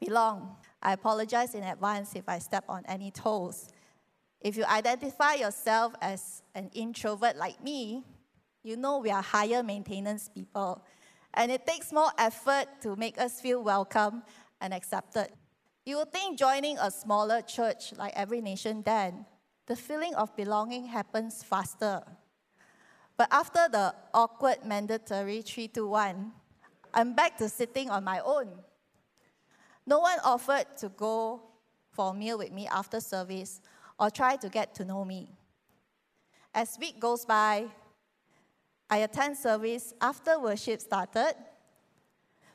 Belong. 0.00 0.56
I 0.82 0.92
apologize 0.92 1.54
in 1.54 1.62
advance 1.62 2.14
if 2.14 2.28
I 2.28 2.38
step 2.38 2.64
on 2.68 2.82
any 2.86 3.10
toes. 3.10 3.68
If 4.40 4.56
you 4.56 4.64
identify 4.64 5.34
yourself 5.34 5.94
as 6.02 6.42
an 6.54 6.70
introvert 6.74 7.36
like 7.36 7.62
me, 7.62 8.04
you 8.62 8.76
know 8.76 8.98
we 8.98 9.10
are 9.10 9.22
higher 9.22 9.62
maintenance 9.62 10.28
people. 10.28 10.84
And 11.32 11.50
it 11.50 11.66
takes 11.66 11.92
more 11.92 12.10
effort 12.18 12.66
to 12.82 12.96
make 12.96 13.18
us 13.18 13.40
feel 13.40 13.62
welcome 13.62 14.22
and 14.60 14.74
accepted. 14.74 15.28
You 15.86 15.98
would 15.98 16.12
think 16.12 16.38
joining 16.38 16.78
a 16.78 16.90
smaller 16.90 17.42
church 17.42 17.92
like 17.98 18.14
Every 18.16 18.40
Nation 18.40 18.82
then, 18.86 19.26
the 19.66 19.76
feeling 19.76 20.14
of 20.14 20.34
belonging 20.34 20.86
happens 20.86 21.42
faster. 21.42 22.02
But 23.18 23.28
after 23.30 23.68
the 23.70 23.94
awkward 24.14 24.64
mandatory 24.64 25.42
3 25.42 25.68
to 25.68 25.86
1, 25.86 26.32
I'm 26.94 27.14
back 27.14 27.36
to 27.36 27.50
sitting 27.50 27.90
on 27.90 28.02
my 28.02 28.20
own. 28.20 28.48
No 29.86 30.00
one 30.00 30.18
offered 30.24 30.64
to 30.78 30.88
go 30.88 31.42
for 31.90 32.12
a 32.12 32.14
meal 32.14 32.38
with 32.38 32.50
me 32.50 32.66
after 32.66 32.98
service 32.98 33.60
or 34.00 34.08
try 34.08 34.36
to 34.36 34.48
get 34.48 34.74
to 34.76 34.86
know 34.86 35.04
me. 35.04 35.28
As 36.54 36.78
week 36.80 36.98
goes 36.98 37.26
by, 37.26 37.66
I 38.88 38.98
attend 38.98 39.36
service 39.36 39.92
after 40.00 40.40
worship 40.40 40.80
started, 40.80 41.34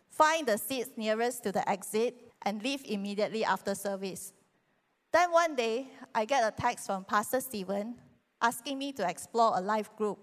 find 0.10 0.48
the 0.48 0.58
seats 0.58 0.90
nearest 0.98 1.44
to 1.44 1.52
the 1.52 1.68
exit, 1.70 2.29
and 2.44 2.64
leave 2.64 2.82
immediately 2.86 3.44
after 3.44 3.76
service. 3.76 4.34
Then 5.12 5.32
one 5.32 5.56
day, 5.56 5.88
I 6.14 6.26
get 6.26 6.44
a 6.44 6.52
text 6.56 6.86
from 6.86 7.04
Pastor 7.04 7.42
Stephen 7.42 7.96
asking 8.42 8.78
me 8.78 8.92
to 8.94 9.08
explore 9.08 9.54
a 9.56 9.62
life 9.62 9.96
group. 9.98 10.20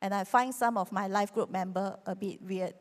And 0.00 0.14
I 0.14 0.24
find 0.24 0.54
some 0.54 0.76
of 0.76 0.92
my 0.92 1.08
life 1.08 1.32
group 1.34 1.50
member 1.50 1.98
a 2.06 2.14
bit 2.14 2.40
weird. 2.42 2.74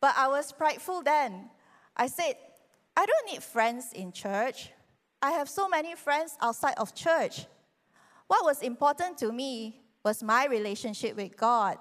But 0.00 0.14
I 0.16 0.28
was 0.28 0.52
prideful 0.52 1.02
then. 1.02 1.50
I 1.96 2.06
said, 2.06 2.34
I 2.96 3.06
don't 3.06 3.32
need 3.32 3.42
friends 3.42 3.92
in 3.94 4.12
church. 4.12 4.70
I 5.20 5.32
have 5.32 5.48
so 5.48 5.68
many 5.68 5.94
friends 5.94 6.36
outside 6.40 6.74
of 6.76 6.94
church. 6.94 7.46
What 8.26 8.44
was 8.44 8.62
important 8.62 9.18
to 9.18 9.32
me 9.32 9.80
was 10.04 10.22
my 10.22 10.46
relationship 10.46 11.16
with 11.16 11.36
God. 11.36 11.78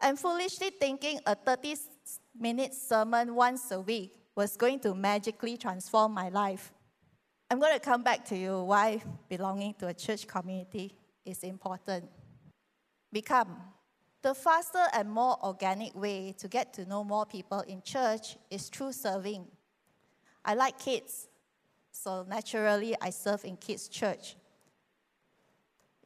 And 0.00 0.18
foolishly 0.18 0.70
thinking 0.70 1.20
a 1.26 1.34
30 1.34 1.76
minute 2.38 2.74
sermon 2.74 3.34
once 3.34 3.70
a 3.70 3.80
week 3.80 4.21
was 4.34 4.56
going 4.56 4.80
to 4.80 4.94
magically 4.94 5.56
transform 5.56 6.12
my 6.12 6.28
life. 6.28 6.72
I'm 7.50 7.60
going 7.60 7.74
to 7.74 7.80
come 7.80 8.02
back 8.02 8.24
to 8.26 8.36
you 8.36 8.62
why 8.62 9.02
belonging 9.28 9.74
to 9.74 9.88
a 9.88 9.94
church 9.94 10.26
community 10.26 10.96
is 11.24 11.42
important. 11.42 12.08
Become. 13.12 13.56
The 14.22 14.34
faster 14.34 14.84
and 14.94 15.10
more 15.10 15.36
organic 15.44 15.94
way 15.94 16.34
to 16.38 16.48
get 16.48 16.72
to 16.74 16.86
know 16.86 17.04
more 17.04 17.26
people 17.26 17.60
in 17.60 17.82
church 17.82 18.36
is 18.50 18.68
through 18.68 18.92
serving. 18.92 19.46
I 20.44 20.54
like 20.54 20.78
kids. 20.78 21.28
So 21.90 22.24
naturally, 22.26 22.96
I 23.00 23.10
serve 23.10 23.44
in 23.44 23.56
kids' 23.56 23.88
church. 23.88 24.36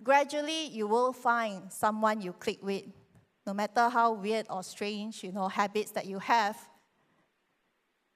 Gradually, 0.02 0.66
you 0.66 0.86
will 0.86 1.12
find 1.12 1.70
someone 1.70 2.20
you 2.20 2.32
click 2.32 2.58
with, 2.62 2.84
no 3.46 3.54
matter 3.54 3.88
how 3.88 4.12
weird 4.12 4.46
or 4.50 4.62
strange, 4.62 5.22
you 5.22 5.30
know, 5.30 5.48
habits 5.48 5.92
that 5.92 6.06
you 6.06 6.18
have. 6.18 6.56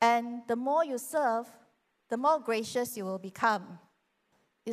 And 0.00 0.42
the 0.46 0.56
more 0.56 0.84
you 0.84 0.98
serve, 0.98 1.46
the 2.08 2.16
more 2.16 2.40
gracious 2.40 2.96
you 2.96 3.04
will 3.04 3.18
become. 3.18 3.78
You 4.64 4.72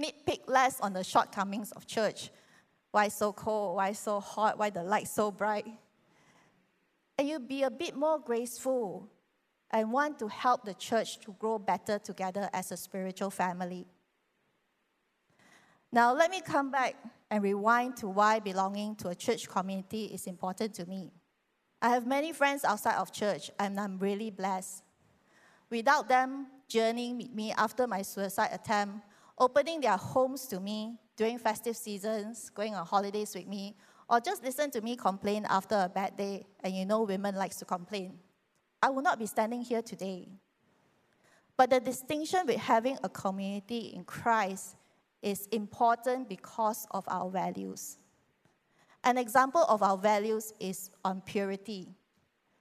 nitpick 0.00 0.48
less 0.48 0.80
on 0.80 0.92
the 0.92 1.04
shortcomings 1.04 1.72
of 1.72 1.86
church. 1.86 2.30
Why 2.90 3.08
so 3.08 3.32
cold? 3.32 3.76
Why 3.76 3.92
so 3.92 4.20
hot? 4.20 4.58
Why 4.58 4.70
the 4.70 4.82
light 4.82 5.08
so 5.08 5.30
bright? 5.30 5.66
And 7.16 7.28
you 7.28 7.38
be 7.38 7.62
a 7.62 7.70
bit 7.70 7.96
more 7.96 8.18
graceful 8.18 9.08
and 9.70 9.92
want 9.92 10.18
to 10.20 10.28
help 10.28 10.64
the 10.64 10.74
church 10.74 11.20
to 11.20 11.34
grow 11.38 11.58
better 11.58 11.98
together 11.98 12.48
as 12.52 12.72
a 12.72 12.76
spiritual 12.76 13.30
family. 13.30 13.86
Now, 15.90 16.14
let 16.14 16.30
me 16.30 16.40
come 16.40 16.70
back 16.70 16.96
and 17.30 17.42
rewind 17.42 17.96
to 17.98 18.08
why 18.08 18.40
belonging 18.40 18.94
to 18.96 19.08
a 19.08 19.14
church 19.14 19.48
community 19.48 20.04
is 20.06 20.26
important 20.26 20.74
to 20.74 20.86
me. 20.86 21.10
I 21.80 21.90
have 21.90 22.06
many 22.06 22.32
friends 22.32 22.64
outside 22.64 22.96
of 22.96 23.12
church, 23.12 23.50
and 23.58 23.78
I'm 23.78 23.98
really 23.98 24.30
blessed. 24.30 24.82
Without 25.70 26.08
them 26.08 26.48
journeying 26.66 27.18
with 27.18 27.32
me 27.32 27.52
after 27.52 27.86
my 27.86 28.02
suicide 28.02 28.50
attempt, 28.52 29.06
opening 29.38 29.80
their 29.80 29.96
homes 29.96 30.46
to 30.46 30.58
me 30.58 30.98
during 31.16 31.38
festive 31.38 31.76
seasons, 31.76 32.50
going 32.50 32.74
on 32.74 32.84
holidays 32.84 33.34
with 33.34 33.46
me, 33.46 33.76
or 34.10 34.18
just 34.20 34.42
listen 34.42 34.70
to 34.72 34.80
me 34.80 34.96
complain 34.96 35.46
after 35.48 35.76
a 35.76 35.88
bad 35.88 36.16
day, 36.16 36.46
and 36.64 36.74
you 36.74 36.84
know 36.84 37.02
women 37.02 37.36
likes 37.36 37.56
to 37.56 37.64
complain. 37.64 38.18
I 38.82 38.90
will 38.90 39.02
not 39.02 39.18
be 39.18 39.26
standing 39.26 39.62
here 39.62 39.82
today. 39.82 40.28
But 41.56 41.70
the 41.70 41.80
distinction 41.80 42.46
with 42.46 42.56
having 42.56 42.98
a 43.02 43.08
community 43.08 43.92
in 43.94 44.04
Christ 44.04 44.76
is 45.22 45.46
important 45.52 46.28
because 46.28 46.86
of 46.90 47.04
our 47.08 47.28
values. 47.30 47.98
An 49.04 49.16
example 49.16 49.64
of 49.68 49.82
our 49.82 49.96
values 49.96 50.52
is 50.60 50.90
on 51.04 51.20
purity, 51.20 51.88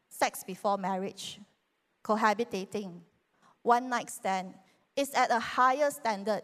sex 0.09 0.43
before 0.43 0.77
marriage, 0.77 1.39
cohabitating, 2.03 3.01
one 3.67 3.89
night 3.89 4.09
stand 4.09 4.53
is 4.95 5.13
at 5.13 5.29
a 5.29 5.39
higher 5.39 5.91
standard 5.91 6.41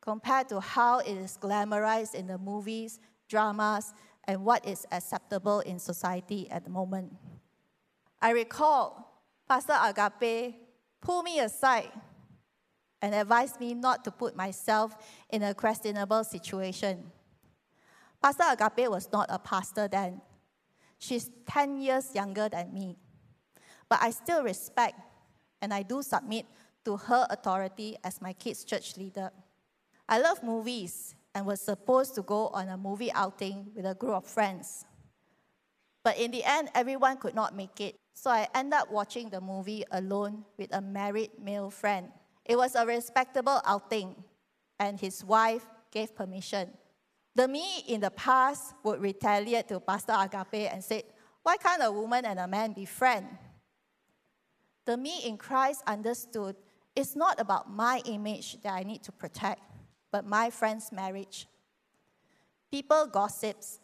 compared 0.00 0.48
to 0.48 0.58
how 0.60 0.98
it 0.98 1.16
is 1.16 1.38
glamorized 1.40 2.14
in 2.14 2.26
the 2.26 2.36
movies, 2.36 2.98
dramas, 3.28 3.94
and 4.24 4.44
what 4.44 4.66
is 4.66 4.84
acceptable 4.90 5.60
in 5.60 5.78
society 5.78 6.50
at 6.50 6.64
the 6.64 6.70
moment. 6.70 7.14
I 8.20 8.30
recall 8.30 9.22
Pastor 9.48 9.76
Agape 9.80 10.56
pulled 11.00 11.24
me 11.24 11.38
aside 11.38 11.92
and 13.00 13.14
advised 13.14 13.60
me 13.60 13.74
not 13.74 14.02
to 14.04 14.10
put 14.10 14.34
myself 14.34 14.96
in 15.30 15.42
a 15.42 15.54
questionable 15.54 16.24
situation. 16.24 17.12
Pastor 18.24 18.44
Agape 18.52 18.88
was 18.88 19.12
not 19.12 19.26
a 19.28 19.38
pastor 19.38 19.86
then. 19.86 20.22
She's 20.98 21.28
10 21.44 21.76
years 21.76 22.14
younger 22.14 22.48
than 22.48 22.72
me. 22.72 22.96
But 23.86 23.98
I 24.00 24.12
still 24.12 24.42
respect 24.42 24.98
and 25.60 25.74
I 25.74 25.82
do 25.82 26.02
submit 26.02 26.46
to 26.86 26.96
her 26.96 27.26
authority 27.28 27.98
as 28.02 28.22
my 28.22 28.32
kids' 28.32 28.64
church 28.64 28.96
leader. 28.96 29.30
I 30.08 30.20
love 30.20 30.42
movies 30.42 31.14
and 31.34 31.44
was 31.44 31.60
supposed 31.60 32.14
to 32.14 32.22
go 32.22 32.48
on 32.48 32.70
a 32.70 32.78
movie 32.78 33.12
outing 33.12 33.66
with 33.76 33.84
a 33.84 33.94
group 33.94 34.14
of 34.14 34.24
friends. 34.24 34.86
But 36.02 36.16
in 36.16 36.30
the 36.30 36.44
end, 36.44 36.70
everyone 36.74 37.18
could 37.18 37.34
not 37.34 37.54
make 37.54 37.78
it. 37.78 37.96
So 38.14 38.30
I 38.30 38.48
ended 38.54 38.72
up 38.72 38.90
watching 38.90 39.28
the 39.28 39.42
movie 39.42 39.84
alone 39.90 40.46
with 40.56 40.74
a 40.74 40.80
married 40.80 41.32
male 41.38 41.68
friend. 41.68 42.08
It 42.46 42.56
was 42.56 42.74
a 42.74 42.86
respectable 42.86 43.60
outing, 43.66 44.16
and 44.80 44.98
his 44.98 45.22
wife 45.22 45.66
gave 45.90 46.16
permission. 46.16 46.70
The 47.34 47.48
me 47.48 47.84
in 47.88 48.00
the 48.00 48.10
past 48.10 48.74
would 48.84 49.00
retaliate 49.00 49.68
to 49.68 49.80
Pastor 49.80 50.14
Agape 50.16 50.72
and 50.72 50.82
said, 50.82 51.02
Why 51.42 51.56
can't 51.56 51.82
a 51.82 51.90
woman 51.90 52.24
and 52.24 52.38
a 52.38 52.46
man 52.46 52.72
be 52.72 52.84
friends? 52.84 53.26
The 54.84 54.96
me 54.96 55.22
in 55.24 55.36
Christ 55.36 55.82
understood 55.86 56.56
it's 56.94 57.16
not 57.16 57.40
about 57.40 57.70
my 57.70 58.02
image 58.04 58.62
that 58.62 58.72
I 58.72 58.84
need 58.84 59.02
to 59.04 59.12
protect, 59.12 59.62
but 60.12 60.24
my 60.24 60.50
friend's 60.50 60.92
marriage. 60.92 61.48
People 62.70 63.06
gossips. 63.06 63.80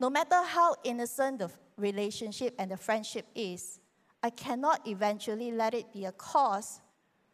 No 0.00 0.08
matter 0.08 0.42
how 0.42 0.76
innocent 0.82 1.40
the 1.40 1.50
relationship 1.76 2.54
and 2.58 2.70
the 2.70 2.76
friendship 2.76 3.26
is, 3.34 3.80
I 4.22 4.30
cannot 4.30 4.86
eventually 4.86 5.52
let 5.52 5.74
it 5.74 5.92
be 5.92 6.06
a 6.06 6.12
cause 6.12 6.80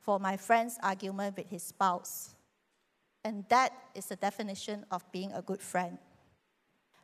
for 0.01 0.19
my 0.19 0.37
friend's 0.37 0.79
argument 0.83 1.37
with 1.37 1.49
his 1.49 1.63
spouse. 1.63 2.35
And 3.25 3.45
that 3.49 3.73
is 3.95 4.07
the 4.07 4.17
definition 4.17 4.85
of 4.91 5.11
being 5.13 5.33
a 5.33 5.43
good 5.43 5.61
friend. 5.61 5.99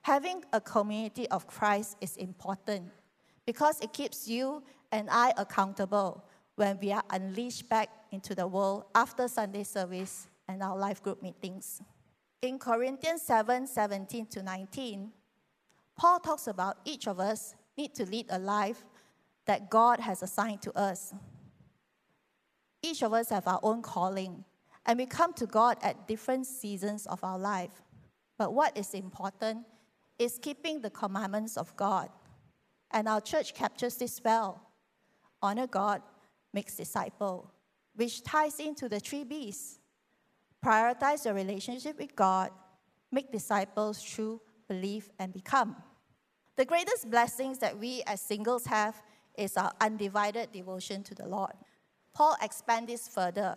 Having 0.02 0.44
a 0.52 0.60
community 0.60 1.28
of 1.28 1.46
Christ 1.46 1.96
is 2.00 2.16
important 2.16 2.90
because 3.44 3.80
it 3.80 3.92
keeps 3.92 4.28
you 4.28 4.62
and 4.92 5.08
I 5.10 5.32
accountable 5.36 6.24
when 6.54 6.78
we 6.80 6.92
are 6.92 7.02
unleashed 7.10 7.68
back 7.68 7.88
into 8.10 8.34
the 8.34 8.46
world 8.46 8.84
after 8.94 9.28
Sunday 9.28 9.64
service 9.64 10.28
and 10.48 10.62
our 10.62 10.76
life 10.76 11.02
group 11.02 11.22
meetings. 11.22 11.82
In 12.42 12.58
Corinthians 12.58 13.22
7 13.22 13.66
17 13.66 14.26
to 14.26 14.42
19, 14.42 15.10
Paul 15.96 16.20
talks 16.20 16.46
about 16.46 16.78
each 16.84 17.08
of 17.08 17.18
us 17.18 17.54
need 17.76 17.94
to 17.94 18.06
lead 18.06 18.26
a 18.30 18.38
life 18.38 18.84
that 19.46 19.70
God 19.70 20.00
has 20.00 20.22
assigned 20.22 20.62
to 20.62 20.78
us. 20.78 21.14
Each 22.82 23.02
of 23.02 23.12
us 23.12 23.30
have 23.30 23.46
our 23.46 23.60
own 23.62 23.82
calling, 23.82 24.44
and 24.86 24.98
we 24.98 25.06
come 25.06 25.32
to 25.34 25.46
God 25.46 25.76
at 25.82 26.06
different 26.06 26.46
seasons 26.46 27.06
of 27.06 27.22
our 27.22 27.38
life. 27.38 27.82
But 28.38 28.54
what 28.54 28.76
is 28.76 28.94
important 28.94 29.66
is 30.18 30.38
keeping 30.40 30.80
the 30.80 30.90
commandments 30.90 31.56
of 31.56 31.74
God. 31.76 32.08
And 32.92 33.08
our 33.08 33.20
church 33.20 33.54
captures 33.54 33.96
this 33.96 34.20
well 34.24 34.62
honor 35.42 35.66
God, 35.66 36.02
makes 36.54 36.76
disciple, 36.76 37.52
which 37.94 38.22
ties 38.22 38.58
into 38.58 38.88
the 38.88 38.98
three 38.98 39.24
B's. 39.24 39.78
Prioritize 40.64 41.24
your 41.24 41.34
relationship 41.34 41.98
with 41.98 42.16
God, 42.16 42.50
make 43.12 43.30
disciples 43.30 44.02
through 44.02 44.40
believe 44.68 45.10
and 45.18 45.32
become. 45.32 45.76
The 46.56 46.64
greatest 46.64 47.10
blessings 47.10 47.58
that 47.58 47.78
we 47.78 48.02
as 48.06 48.20
singles 48.20 48.66
have 48.66 49.00
is 49.36 49.56
our 49.56 49.72
undivided 49.80 50.52
devotion 50.52 51.02
to 51.04 51.14
the 51.14 51.26
Lord. 51.26 51.52
Paul 52.14 52.36
expands 52.40 52.90
this 52.90 53.08
further 53.08 53.56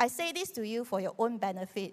I 0.00 0.08
say 0.08 0.32
this 0.32 0.50
to 0.52 0.66
you 0.66 0.84
for 0.84 0.98
your 0.98 1.14
own 1.18 1.36
benefit, 1.36 1.92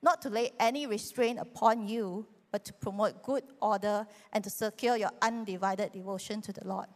not 0.00 0.22
to 0.22 0.30
lay 0.30 0.52
any 0.60 0.86
restraint 0.86 1.40
upon 1.40 1.88
you, 1.88 2.24
but 2.52 2.64
to 2.66 2.72
promote 2.72 3.24
good 3.24 3.42
order 3.60 4.06
and 4.32 4.44
to 4.44 4.48
secure 4.48 4.96
your 4.96 5.10
undivided 5.20 5.92
devotion 5.92 6.40
to 6.42 6.52
the 6.52 6.64
Lord. 6.64 6.86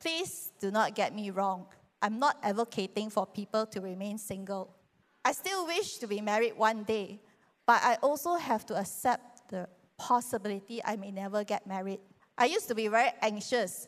Please 0.00 0.50
do 0.60 0.72
not 0.72 0.96
get 0.96 1.14
me 1.14 1.30
wrong. 1.30 1.66
I'm 2.02 2.18
not 2.18 2.38
advocating 2.42 3.08
for 3.08 3.24
people 3.24 3.66
to 3.66 3.80
remain 3.80 4.18
single. 4.18 4.74
I 5.24 5.30
still 5.30 5.64
wish 5.64 5.98
to 5.98 6.08
be 6.08 6.20
married 6.20 6.56
one 6.56 6.82
day, 6.82 7.20
but 7.64 7.80
I 7.84 7.94
also 8.02 8.34
have 8.34 8.66
to 8.66 8.76
accept 8.76 9.48
the 9.48 9.68
possibility 9.96 10.82
I 10.84 10.96
may 10.96 11.12
never 11.12 11.44
get 11.44 11.68
married. 11.68 12.00
I 12.36 12.46
used 12.46 12.66
to 12.66 12.74
be 12.74 12.88
very 12.88 13.12
anxious 13.22 13.86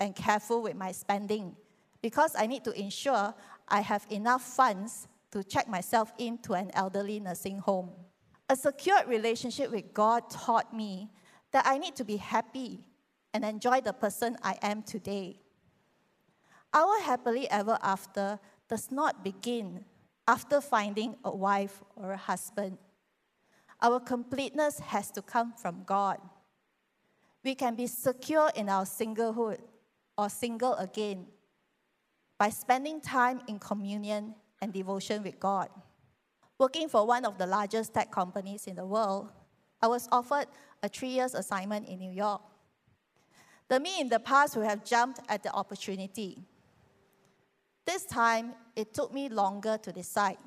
and 0.00 0.16
careful 0.16 0.62
with 0.62 0.74
my 0.74 0.90
spending 0.90 1.54
because 2.02 2.34
I 2.36 2.48
need 2.48 2.64
to 2.64 2.72
ensure 2.72 3.32
I 3.68 3.80
have 3.82 4.04
enough 4.10 4.42
funds 4.42 5.06
to 5.30 5.44
check 5.44 5.68
myself 5.68 6.12
into 6.18 6.54
an 6.54 6.70
elderly 6.74 7.20
nursing 7.20 7.58
home. 7.58 7.90
A 8.48 8.56
secure 8.56 9.04
relationship 9.06 9.70
with 9.70 9.92
God 9.92 10.30
taught 10.30 10.74
me 10.74 11.10
that 11.52 11.66
I 11.66 11.78
need 11.78 11.96
to 11.96 12.04
be 12.04 12.16
happy 12.16 12.86
and 13.34 13.44
enjoy 13.44 13.80
the 13.80 13.92
person 13.92 14.36
I 14.42 14.56
am 14.62 14.82
today. 14.82 15.40
Our 16.72 17.00
happily 17.02 17.48
ever 17.50 17.78
after 17.82 18.38
does 18.68 18.90
not 18.90 19.24
begin 19.24 19.84
after 20.26 20.60
finding 20.60 21.16
a 21.24 21.34
wife 21.34 21.82
or 21.96 22.12
a 22.12 22.16
husband. 22.16 22.78
Our 23.80 24.00
completeness 24.00 24.78
has 24.80 25.10
to 25.12 25.22
come 25.22 25.52
from 25.52 25.84
God. 25.84 26.18
We 27.44 27.54
can 27.54 27.74
be 27.74 27.86
secure 27.86 28.50
in 28.54 28.68
our 28.68 28.84
singlehood 28.84 29.58
or 30.16 30.28
single 30.28 30.74
again 30.74 31.26
by 32.38 32.50
spending 32.50 33.00
time 33.00 33.40
in 33.46 33.58
communion 33.58 34.34
and 34.60 34.72
devotion 34.72 35.22
with 35.22 35.38
God. 35.38 35.68
working 36.58 36.88
for 36.88 37.06
one 37.06 37.24
of 37.24 37.38
the 37.38 37.46
largest 37.46 37.94
tech 37.94 38.10
companies 38.10 38.66
in 38.66 38.74
the 38.74 38.84
world, 38.84 39.28
I 39.80 39.86
was 39.86 40.08
offered 40.10 40.46
a 40.82 40.88
three 40.88 41.10
years 41.10 41.34
assignment 41.34 41.88
in 41.88 42.00
New 42.00 42.10
York. 42.10 42.42
The 43.68 43.78
me 43.78 44.00
in 44.00 44.08
the 44.08 44.18
past 44.18 44.56
would 44.56 44.66
have 44.66 44.84
jumped 44.84 45.20
at 45.28 45.42
the 45.42 45.52
opportunity. 45.52 46.42
This 47.86 48.04
time, 48.04 48.54
it 48.74 48.92
took 48.92 49.14
me 49.14 49.28
longer 49.28 49.78
to 49.78 49.92
decide. 49.92 50.38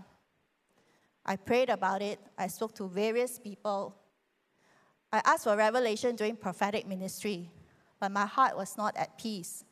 I 1.26 1.38
prayed 1.38 1.69
about 1.69 2.02
it, 2.02 2.19
I 2.38 2.47
spoke 2.47 2.76
to 2.76 2.88
various 2.88 3.39
people. 3.39 3.95
I 5.13 5.21
asked 5.24 5.43
for 5.45 5.56
revelation 5.56 6.15
during 6.15 6.36
prophetic 6.36 6.88
ministry, 6.88 7.52
but 8.00 8.12
my 8.12 8.26
heart 8.26 8.58
was 8.58 8.76
not 8.78 8.97
at 8.97 9.17
peace. 9.17 9.63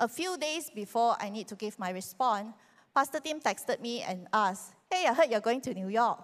A 0.00 0.08
few 0.08 0.36
days 0.36 0.70
before 0.74 1.16
I 1.20 1.30
need 1.30 1.48
to 1.48 1.54
give 1.54 1.78
my 1.78 1.90
response, 1.90 2.54
Pastor 2.94 3.20
Tim 3.20 3.40
texted 3.40 3.80
me 3.80 4.02
and 4.02 4.28
asked, 4.32 4.74
Hey, 4.90 5.06
I 5.08 5.14
heard 5.14 5.30
you're 5.30 5.40
going 5.40 5.62
to 5.62 5.74
New 5.74 5.88
York. 5.88 6.20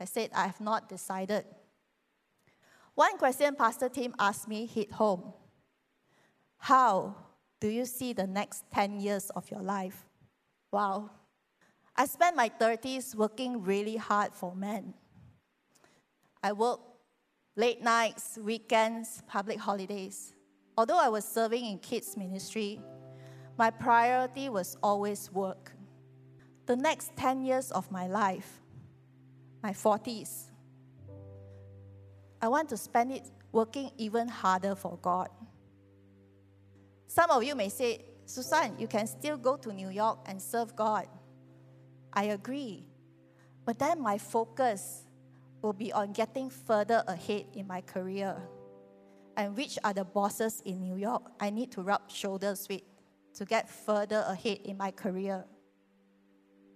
I 0.00 0.04
said, 0.04 0.30
I 0.34 0.46
have 0.46 0.60
not 0.60 0.88
decided. 0.88 1.44
One 2.94 3.16
question 3.18 3.56
Pastor 3.56 3.88
Tim 3.88 4.14
asked 4.18 4.48
me 4.48 4.66
hit 4.66 4.92
home 4.92 5.32
How 6.58 7.16
do 7.60 7.68
you 7.68 7.84
see 7.84 8.12
the 8.12 8.26
next 8.26 8.64
10 8.72 9.00
years 9.00 9.30
of 9.30 9.50
your 9.50 9.62
life? 9.62 10.06
Wow. 10.70 11.10
I 11.96 12.06
spent 12.06 12.36
my 12.36 12.48
30s 12.48 13.14
working 13.14 13.62
really 13.62 13.96
hard 13.96 14.32
for 14.34 14.54
men. 14.54 14.94
I 16.42 16.52
worked 16.52 16.84
late 17.56 17.82
nights, 17.82 18.38
weekends, 18.40 19.22
public 19.26 19.58
holidays. 19.58 20.34
Although 20.76 20.98
I 20.98 21.08
was 21.08 21.24
serving 21.24 21.64
in 21.64 21.78
kids' 21.78 22.16
ministry, 22.16 22.80
my 23.62 23.70
priority 23.70 24.48
was 24.48 24.76
always 24.82 25.30
work. 25.30 25.70
The 26.66 26.74
next 26.74 27.14
10 27.14 27.44
years 27.44 27.70
of 27.70 27.88
my 27.92 28.08
life, 28.08 28.60
my 29.62 29.70
40s, 29.70 30.50
I 32.40 32.48
want 32.48 32.68
to 32.70 32.76
spend 32.76 33.12
it 33.12 33.30
working 33.52 33.92
even 33.98 34.26
harder 34.26 34.74
for 34.74 34.98
God. 35.00 35.28
Some 37.06 37.30
of 37.30 37.44
you 37.44 37.54
may 37.54 37.68
say, 37.68 38.04
Susan, 38.26 38.74
you 38.80 38.88
can 38.88 39.06
still 39.06 39.36
go 39.36 39.56
to 39.58 39.72
New 39.72 39.90
York 39.90 40.18
and 40.26 40.42
serve 40.42 40.74
God. 40.74 41.06
I 42.12 42.24
agree. 42.34 42.88
But 43.64 43.78
then 43.78 44.00
my 44.00 44.18
focus 44.18 45.04
will 45.60 45.72
be 45.72 45.92
on 45.92 46.12
getting 46.12 46.50
further 46.50 47.04
ahead 47.06 47.44
in 47.54 47.68
my 47.68 47.80
career. 47.80 48.42
And 49.36 49.56
which 49.56 49.78
are 49.84 49.92
the 49.94 50.04
bosses 50.04 50.60
in 50.64 50.80
New 50.80 50.96
York 50.96 51.22
I 51.38 51.50
need 51.50 51.70
to 51.72 51.82
rub 51.82 52.10
shoulders 52.10 52.66
with 52.68 52.82
to 53.34 53.44
get 53.44 53.68
further 53.68 54.24
ahead 54.28 54.58
in 54.64 54.76
my 54.76 54.90
career? 54.90 55.44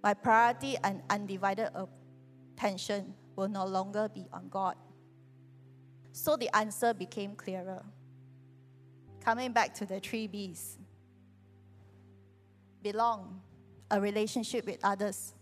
My 0.02 0.14
priority 0.14 0.76
and 0.84 1.02
undivided 1.10 1.70
attention 2.54 3.14
will 3.34 3.48
no 3.48 3.66
longer 3.66 4.08
be 4.08 4.26
on 4.32 4.48
God. 4.48 4.76
So 6.12 6.36
the 6.36 6.54
answer 6.56 6.94
became 6.94 7.34
clearer. 7.34 7.84
Coming 9.20 9.52
back 9.52 9.74
to 9.74 9.86
the 9.86 10.00
three 10.00 10.26
B's 10.26 10.78
belong, 12.82 13.42
a 13.90 14.00
relationship 14.00 14.64
with 14.64 14.78
others. 14.84 15.34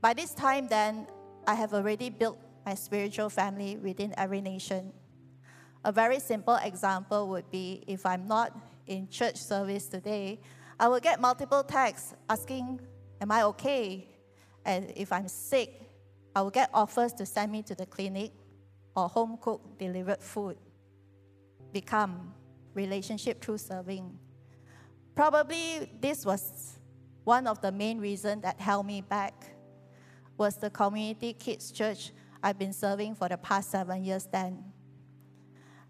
By 0.00 0.12
this 0.12 0.34
time, 0.34 0.68
then, 0.68 1.06
I 1.46 1.54
have 1.54 1.72
already 1.72 2.10
built 2.10 2.38
my 2.66 2.74
spiritual 2.74 3.30
family 3.30 3.76
within 3.76 4.14
every 4.18 4.42
nation. 4.42 4.92
A 5.84 5.92
very 5.92 6.20
simple 6.20 6.56
example 6.56 7.28
would 7.28 7.50
be 7.50 7.82
if 7.86 8.04
I'm 8.04 8.28
not 8.28 8.52
in 8.86 9.08
church 9.08 9.36
service 9.36 9.86
today, 9.86 10.40
I 10.78 10.88
will 10.88 11.00
get 11.00 11.20
multiple 11.20 11.62
texts 11.62 12.14
asking, 12.28 12.80
Am 13.20 13.30
I 13.30 13.42
okay? 13.44 14.08
And 14.64 14.92
if 14.96 15.12
I'm 15.12 15.28
sick, 15.28 15.82
I 16.34 16.42
will 16.42 16.50
get 16.50 16.68
offers 16.74 17.12
to 17.14 17.26
send 17.26 17.52
me 17.52 17.62
to 17.62 17.74
the 17.74 17.86
clinic 17.86 18.32
or 18.96 19.08
home 19.08 19.38
cooked 19.40 19.78
delivered 19.78 20.20
food. 20.20 20.56
Become 21.72 22.34
relationship 22.74 23.42
through 23.42 23.58
serving. 23.58 24.18
Probably 25.14 25.90
this 26.00 26.26
was 26.26 26.78
one 27.22 27.46
of 27.46 27.60
the 27.60 27.72
main 27.72 27.98
reasons 27.98 28.42
that 28.42 28.60
held 28.60 28.86
me 28.86 29.00
back 29.00 29.54
was 30.36 30.56
the 30.56 30.70
community 30.70 31.32
kids 31.32 31.70
church 31.70 32.10
I've 32.42 32.58
been 32.58 32.72
serving 32.72 33.14
for 33.14 33.28
the 33.28 33.38
past 33.38 33.70
seven 33.70 34.04
years 34.04 34.28
then. 34.30 34.64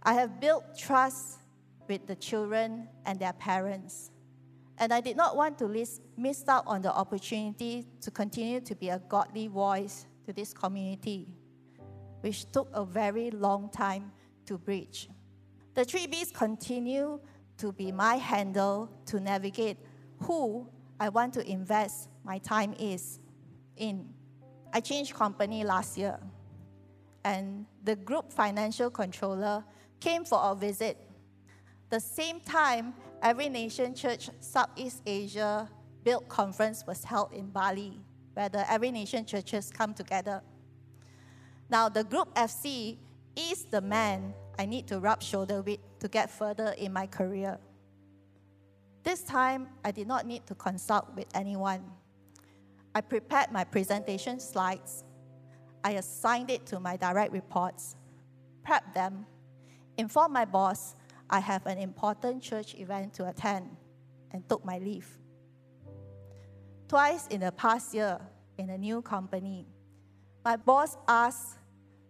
I 0.03 0.15
have 0.15 0.41
built 0.41 0.79
trust 0.79 1.39
with 1.89 2.07
the 2.07 2.17
children 2.17 2.89
and 3.07 3.19
their 3.19 3.33
parents. 3.33 4.11
And 4.79 4.93
I 4.93 5.01
did 5.01 5.17
not 5.17 5.37
want 5.37 5.59
to 5.59 5.69
miss 6.17 6.49
out 6.49 6.65
on 6.67 6.83
the 6.83 6.93
opportunity 6.93 7.87
to 8.01 8.11
continue 8.11 8.61
to 8.61 8.75
be 8.75 8.89
a 8.89 9.01
godly 9.09 9.47
voice 9.47 10.07
to 10.27 10.33
this 10.33 10.53
community, 10.53 11.29
which 12.23 12.51
took 12.51 12.69
a 12.73 12.85
very 12.85 13.31
long 13.31 13.71
time 13.71 14.11
to 14.47 14.59
bridge. 14.59 15.09
The 15.75 15.85
three 15.85 16.07
B's 16.07 16.31
continue 16.31 17.21
to 17.59 17.73
be 17.73 17.93
my 17.93 18.17
handle 18.17 18.91
to 19.07 19.21
navigate 19.21 19.79
who 20.21 20.69
I 20.99 21.09
want 21.09 21.35
to 21.35 21.49
invest 21.49 22.09
my 22.25 22.39
time 22.39 22.75
is 22.79 23.21
in. 23.77 24.09
I 24.73 24.81
changed 24.81 25.15
company 25.15 25.63
last 25.63 25.97
year, 25.97 26.19
and 27.25 27.67
the 27.85 27.95
group 27.95 28.33
financial 28.33 28.91
controller 28.91 29.65
came 30.01 30.25
for 30.25 30.41
a 30.43 30.55
visit. 30.55 30.97
The 31.95 32.01
same 32.01 32.41
time, 32.41 32.93
every 33.23 33.49
nation 33.49 33.95
church 33.95 34.29
Southeast 34.41 35.01
Asia 35.07 35.71
build 36.03 36.29
conference 36.29 36.85
was 36.85 37.05
held 37.05 37.33
in 37.33 37.51
Bali, 37.51 38.01
where 38.33 38.49
the 38.49 38.69
every 38.69 38.91
nation 38.91 39.25
churches 39.25 39.71
come 39.71 39.95
together. 39.95 40.43
Now, 41.71 41.89
the 41.89 42.03
group 42.03 42.35
FC 42.35 42.97
is 43.37 43.67
the 43.67 43.81
man 43.81 44.35
I 44.59 44.67
need 44.67 44.89
to 44.89 44.99
rub 44.99 45.23
shoulder 45.23 45.63
with 45.63 45.79
to 46.01 46.09
get 46.09 46.33
further 46.33 46.75
in 46.77 46.93
my 46.93 47.07
career. 47.07 47.61
This 49.05 49.23
time, 49.23 49.69
I 49.85 49.93
did 49.93 50.09
not 50.09 50.27
need 50.27 50.45
to 50.49 50.57
consult 50.57 51.15
with 51.15 51.29
anyone. 51.33 51.85
I 52.93 53.03
prepared 53.03 53.53
my 53.53 53.63
presentation 53.63 54.41
slides. 54.41 55.05
I 55.85 55.93
assigned 55.93 56.51
it 56.51 56.67
to 56.67 56.81
my 56.81 56.97
direct 56.97 57.33
reports, 57.33 57.95
prepped 58.67 58.95
them, 58.95 59.27
informed 59.97 60.35
my 60.35 60.45
boss 60.45 60.97
I 61.31 61.41
have 61.41 61.67
an 61.67 61.79
important 61.79 62.43
church 62.43 62.75
event 62.75 63.15
to 63.15 63.29
attend, 63.29 63.77
and 64.31 64.49
took 64.49 64.65
my 64.65 64.79
leave. 64.79 65.09
Twice 66.89 67.27
in 67.29 67.41
the 67.41 67.53
past 67.53 67.95
year, 67.95 68.21
in 68.59 68.71
a 68.71 68.79
new 68.79 69.03
company, 69.03 69.67
my 70.45 70.57
boss 70.57 70.97
asked 71.09 71.59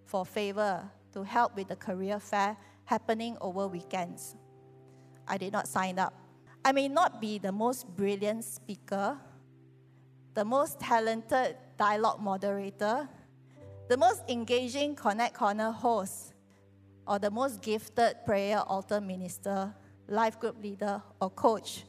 for 0.04 0.26
favor 0.26 0.90
to 1.12 1.22
help 1.22 1.56
with 1.56 1.68
the 1.68 1.76
career 1.76 2.18
fair 2.18 2.56
happening 2.84 3.36
over 3.40 3.68
weekends. 3.68 4.36
I 5.26 5.38
did 5.38 5.52
not 5.52 5.68
sign 5.68 5.98
up. 5.98 6.12
I 6.64 6.72
may 6.72 6.88
not 6.88 7.20
be 7.20 7.38
the 7.38 7.52
most 7.52 7.86
brilliant 7.96 8.44
speaker, 8.44 9.18
the 10.34 10.44
most 10.44 10.80
talented 10.80 11.56
dialogue 11.78 12.20
moderator, 12.20 13.08
the 13.88 13.96
most 13.96 14.22
engaging 14.28 14.94
Connect 14.96 15.34
Corner 15.34 15.70
host, 15.70 16.33
or 17.06 17.18
the 17.18 17.30
most 17.30 17.62
gifted 17.62 18.16
prayer 18.24 18.60
altar 18.60 19.00
minister, 19.00 19.74
life 20.08 20.38
group 20.40 20.62
leader, 20.62 21.02
or 21.20 21.30
coach. 21.30 21.84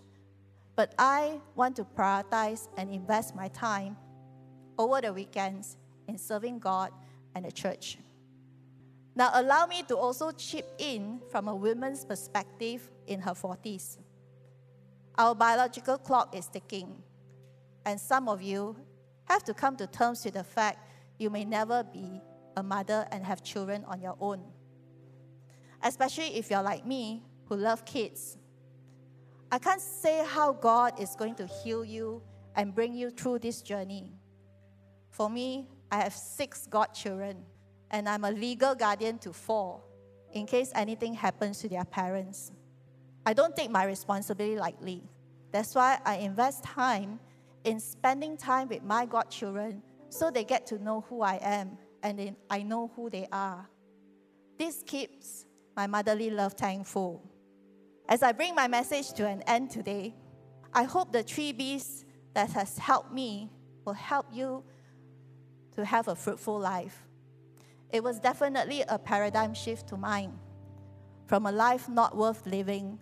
But 0.76 0.94
I 1.00 1.40
want 1.56 1.76
to 1.78 1.86
prioritize 1.86 2.68
and 2.78 2.92
invest 2.92 3.36
my 3.36 3.48
time 3.50 3.96
over 4.78 5.02
the 5.02 5.14
weekends 5.14 5.78
in 6.08 6.18
serving 6.18 6.60
God 6.60 6.92
and 7.34 7.46
the 7.46 7.52
church. 7.52 7.98
Now, 9.16 9.32
allow 9.34 9.66
me 9.66 9.84
to 9.84 9.96
also 9.96 10.32
chip 10.32 10.74
in 10.78 11.22
from 11.32 11.48
a 11.48 11.56
woman's 11.56 12.04
perspective 12.04 12.90
in 13.08 13.22
her 13.22 13.32
40s. 13.32 13.98
Our 15.18 15.34
biological 15.34 15.98
clock 15.98 16.36
is 16.36 16.48
ticking, 16.48 17.02
and 17.86 18.00
some 18.00 18.28
of 18.28 18.42
you 18.42 18.76
have 19.24 19.44
to 19.46 19.54
come 19.54 19.78
to 19.78 19.88
terms 19.88 20.26
with 20.26 20.34
the 20.34 20.44
fact 20.44 20.80
you 21.18 21.30
may 21.30 21.46
never 21.46 21.84
be 21.84 22.22
a 22.58 22.64
mother 22.64 23.08
and 23.12 23.26
have 23.26 23.42
children 23.42 23.86
on 23.86 24.02
your 24.02 24.18
own. 24.20 24.42
Especially 25.86 26.36
if 26.36 26.50
you're 26.50 26.64
like 26.64 26.86
me, 26.86 27.24
who 27.46 27.56
love 27.56 27.86
kids. 27.86 28.38
I 29.52 29.60
can't 29.60 29.80
say 29.80 30.26
how 30.28 30.52
God 30.52 31.00
is 31.00 31.16
going 31.16 31.36
to 31.36 31.46
heal 31.46 31.86
you 31.86 32.24
and 32.56 32.74
bring 32.74 32.96
you 32.96 33.12
through 33.12 33.40
this 33.40 33.62
journey. 33.62 34.12
For 35.12 35.30
me, 35.30 35.70
I 35.92 36.02
have 36.02 36.14
six 36.14 36.66
godchildren, 36.68 37.38
and 37.92 38.10
I'm 38.10 38.26
a 38.26 38.32
legal 38.32 38.74
guardian 38.74 39.20
to 39.20 39.32
four 39.32 39.82
in 40.34 40.48
case 40.48 40.72
anything 40.74 41.14
happens 41.14 41.60
to 41.60 41.70
their 41.70 41.86
parents. 41.86 42.52
I 43.26 43.34
don't 43.34 43.56
take 43.56 43.70
my 43.70 43.86
responsibility 43.86 44.58
lightly. 44.58 45.04
That's 45.52 45.76
why 45.76 46.00
I 46.04 46.16
invest 46.16 46.64
time 46.64 47.20
in 47.64 47.80
spending 47.80 48.38
time 48.38 48.70
with 48.70 48.84
my 48.84 49.06
godchildren 49.06 49.84
so 50.10 50.32
they 50.32 50.44
get 50.44 50.66
to 50.68 50.84
know 50.84 51.06
who 51.10 51.22
I 51.22 51.40
am 51.42 51.78
and 52.04 52.36
I 52.50 52.64
know 52.64 52.92
who 52.96 53.10
they 53.10 53.28
are. 53.32 53.70
This 54.58 54.84
keeps 54.86 55.46
my 55.76 55.88
motherly 55.88 56.30
love 56.30 56.54
thankful. 56.54 57.22
As 58.08 58.24
I 58.24 58.32
bring 58.32 58.56
my 58.56 58.68
message 58.68 59.14
to 59.14 59.28
an 59.28 59.42
end 59.44 59.72
today, 59.72 60.16
I 60.74 60.84
hope 60.84 61.12
the 61.12 61.24
three 61.24 61.52
B's 61.52 62.06
that 62.34 62.52
has 62.52 62.78
helped 62.78 63.12
me 63.12 63.50
will 63.86 63.94
help 63.94 64.28
you 64.32 64.64
to 65.76 65.86
have 65.86 66.08
a 66.08 66.16
fruitful 66.16 66.60
life. 66.60 67.08
It 67.92 68.04
was 68.04 68.20
definitely 68.20 68.84
a 68.88 68.98
paradigm 69.00 69.54
shift 69.54 69.88
to 69.90 69.98
mine 69.98 70.38
from 71.28 71.46
a 71.46 71.52
life 71.52 71.90
not 71.90 72.16
worth 72.16 72.46
living 72.46 73.00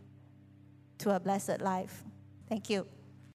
to 0.99 1.15
a 1.15 1.19
blessed 1.19 1.61
life. 1.61 2.03
Thank 2.47 2.69
you. 2.69 2.87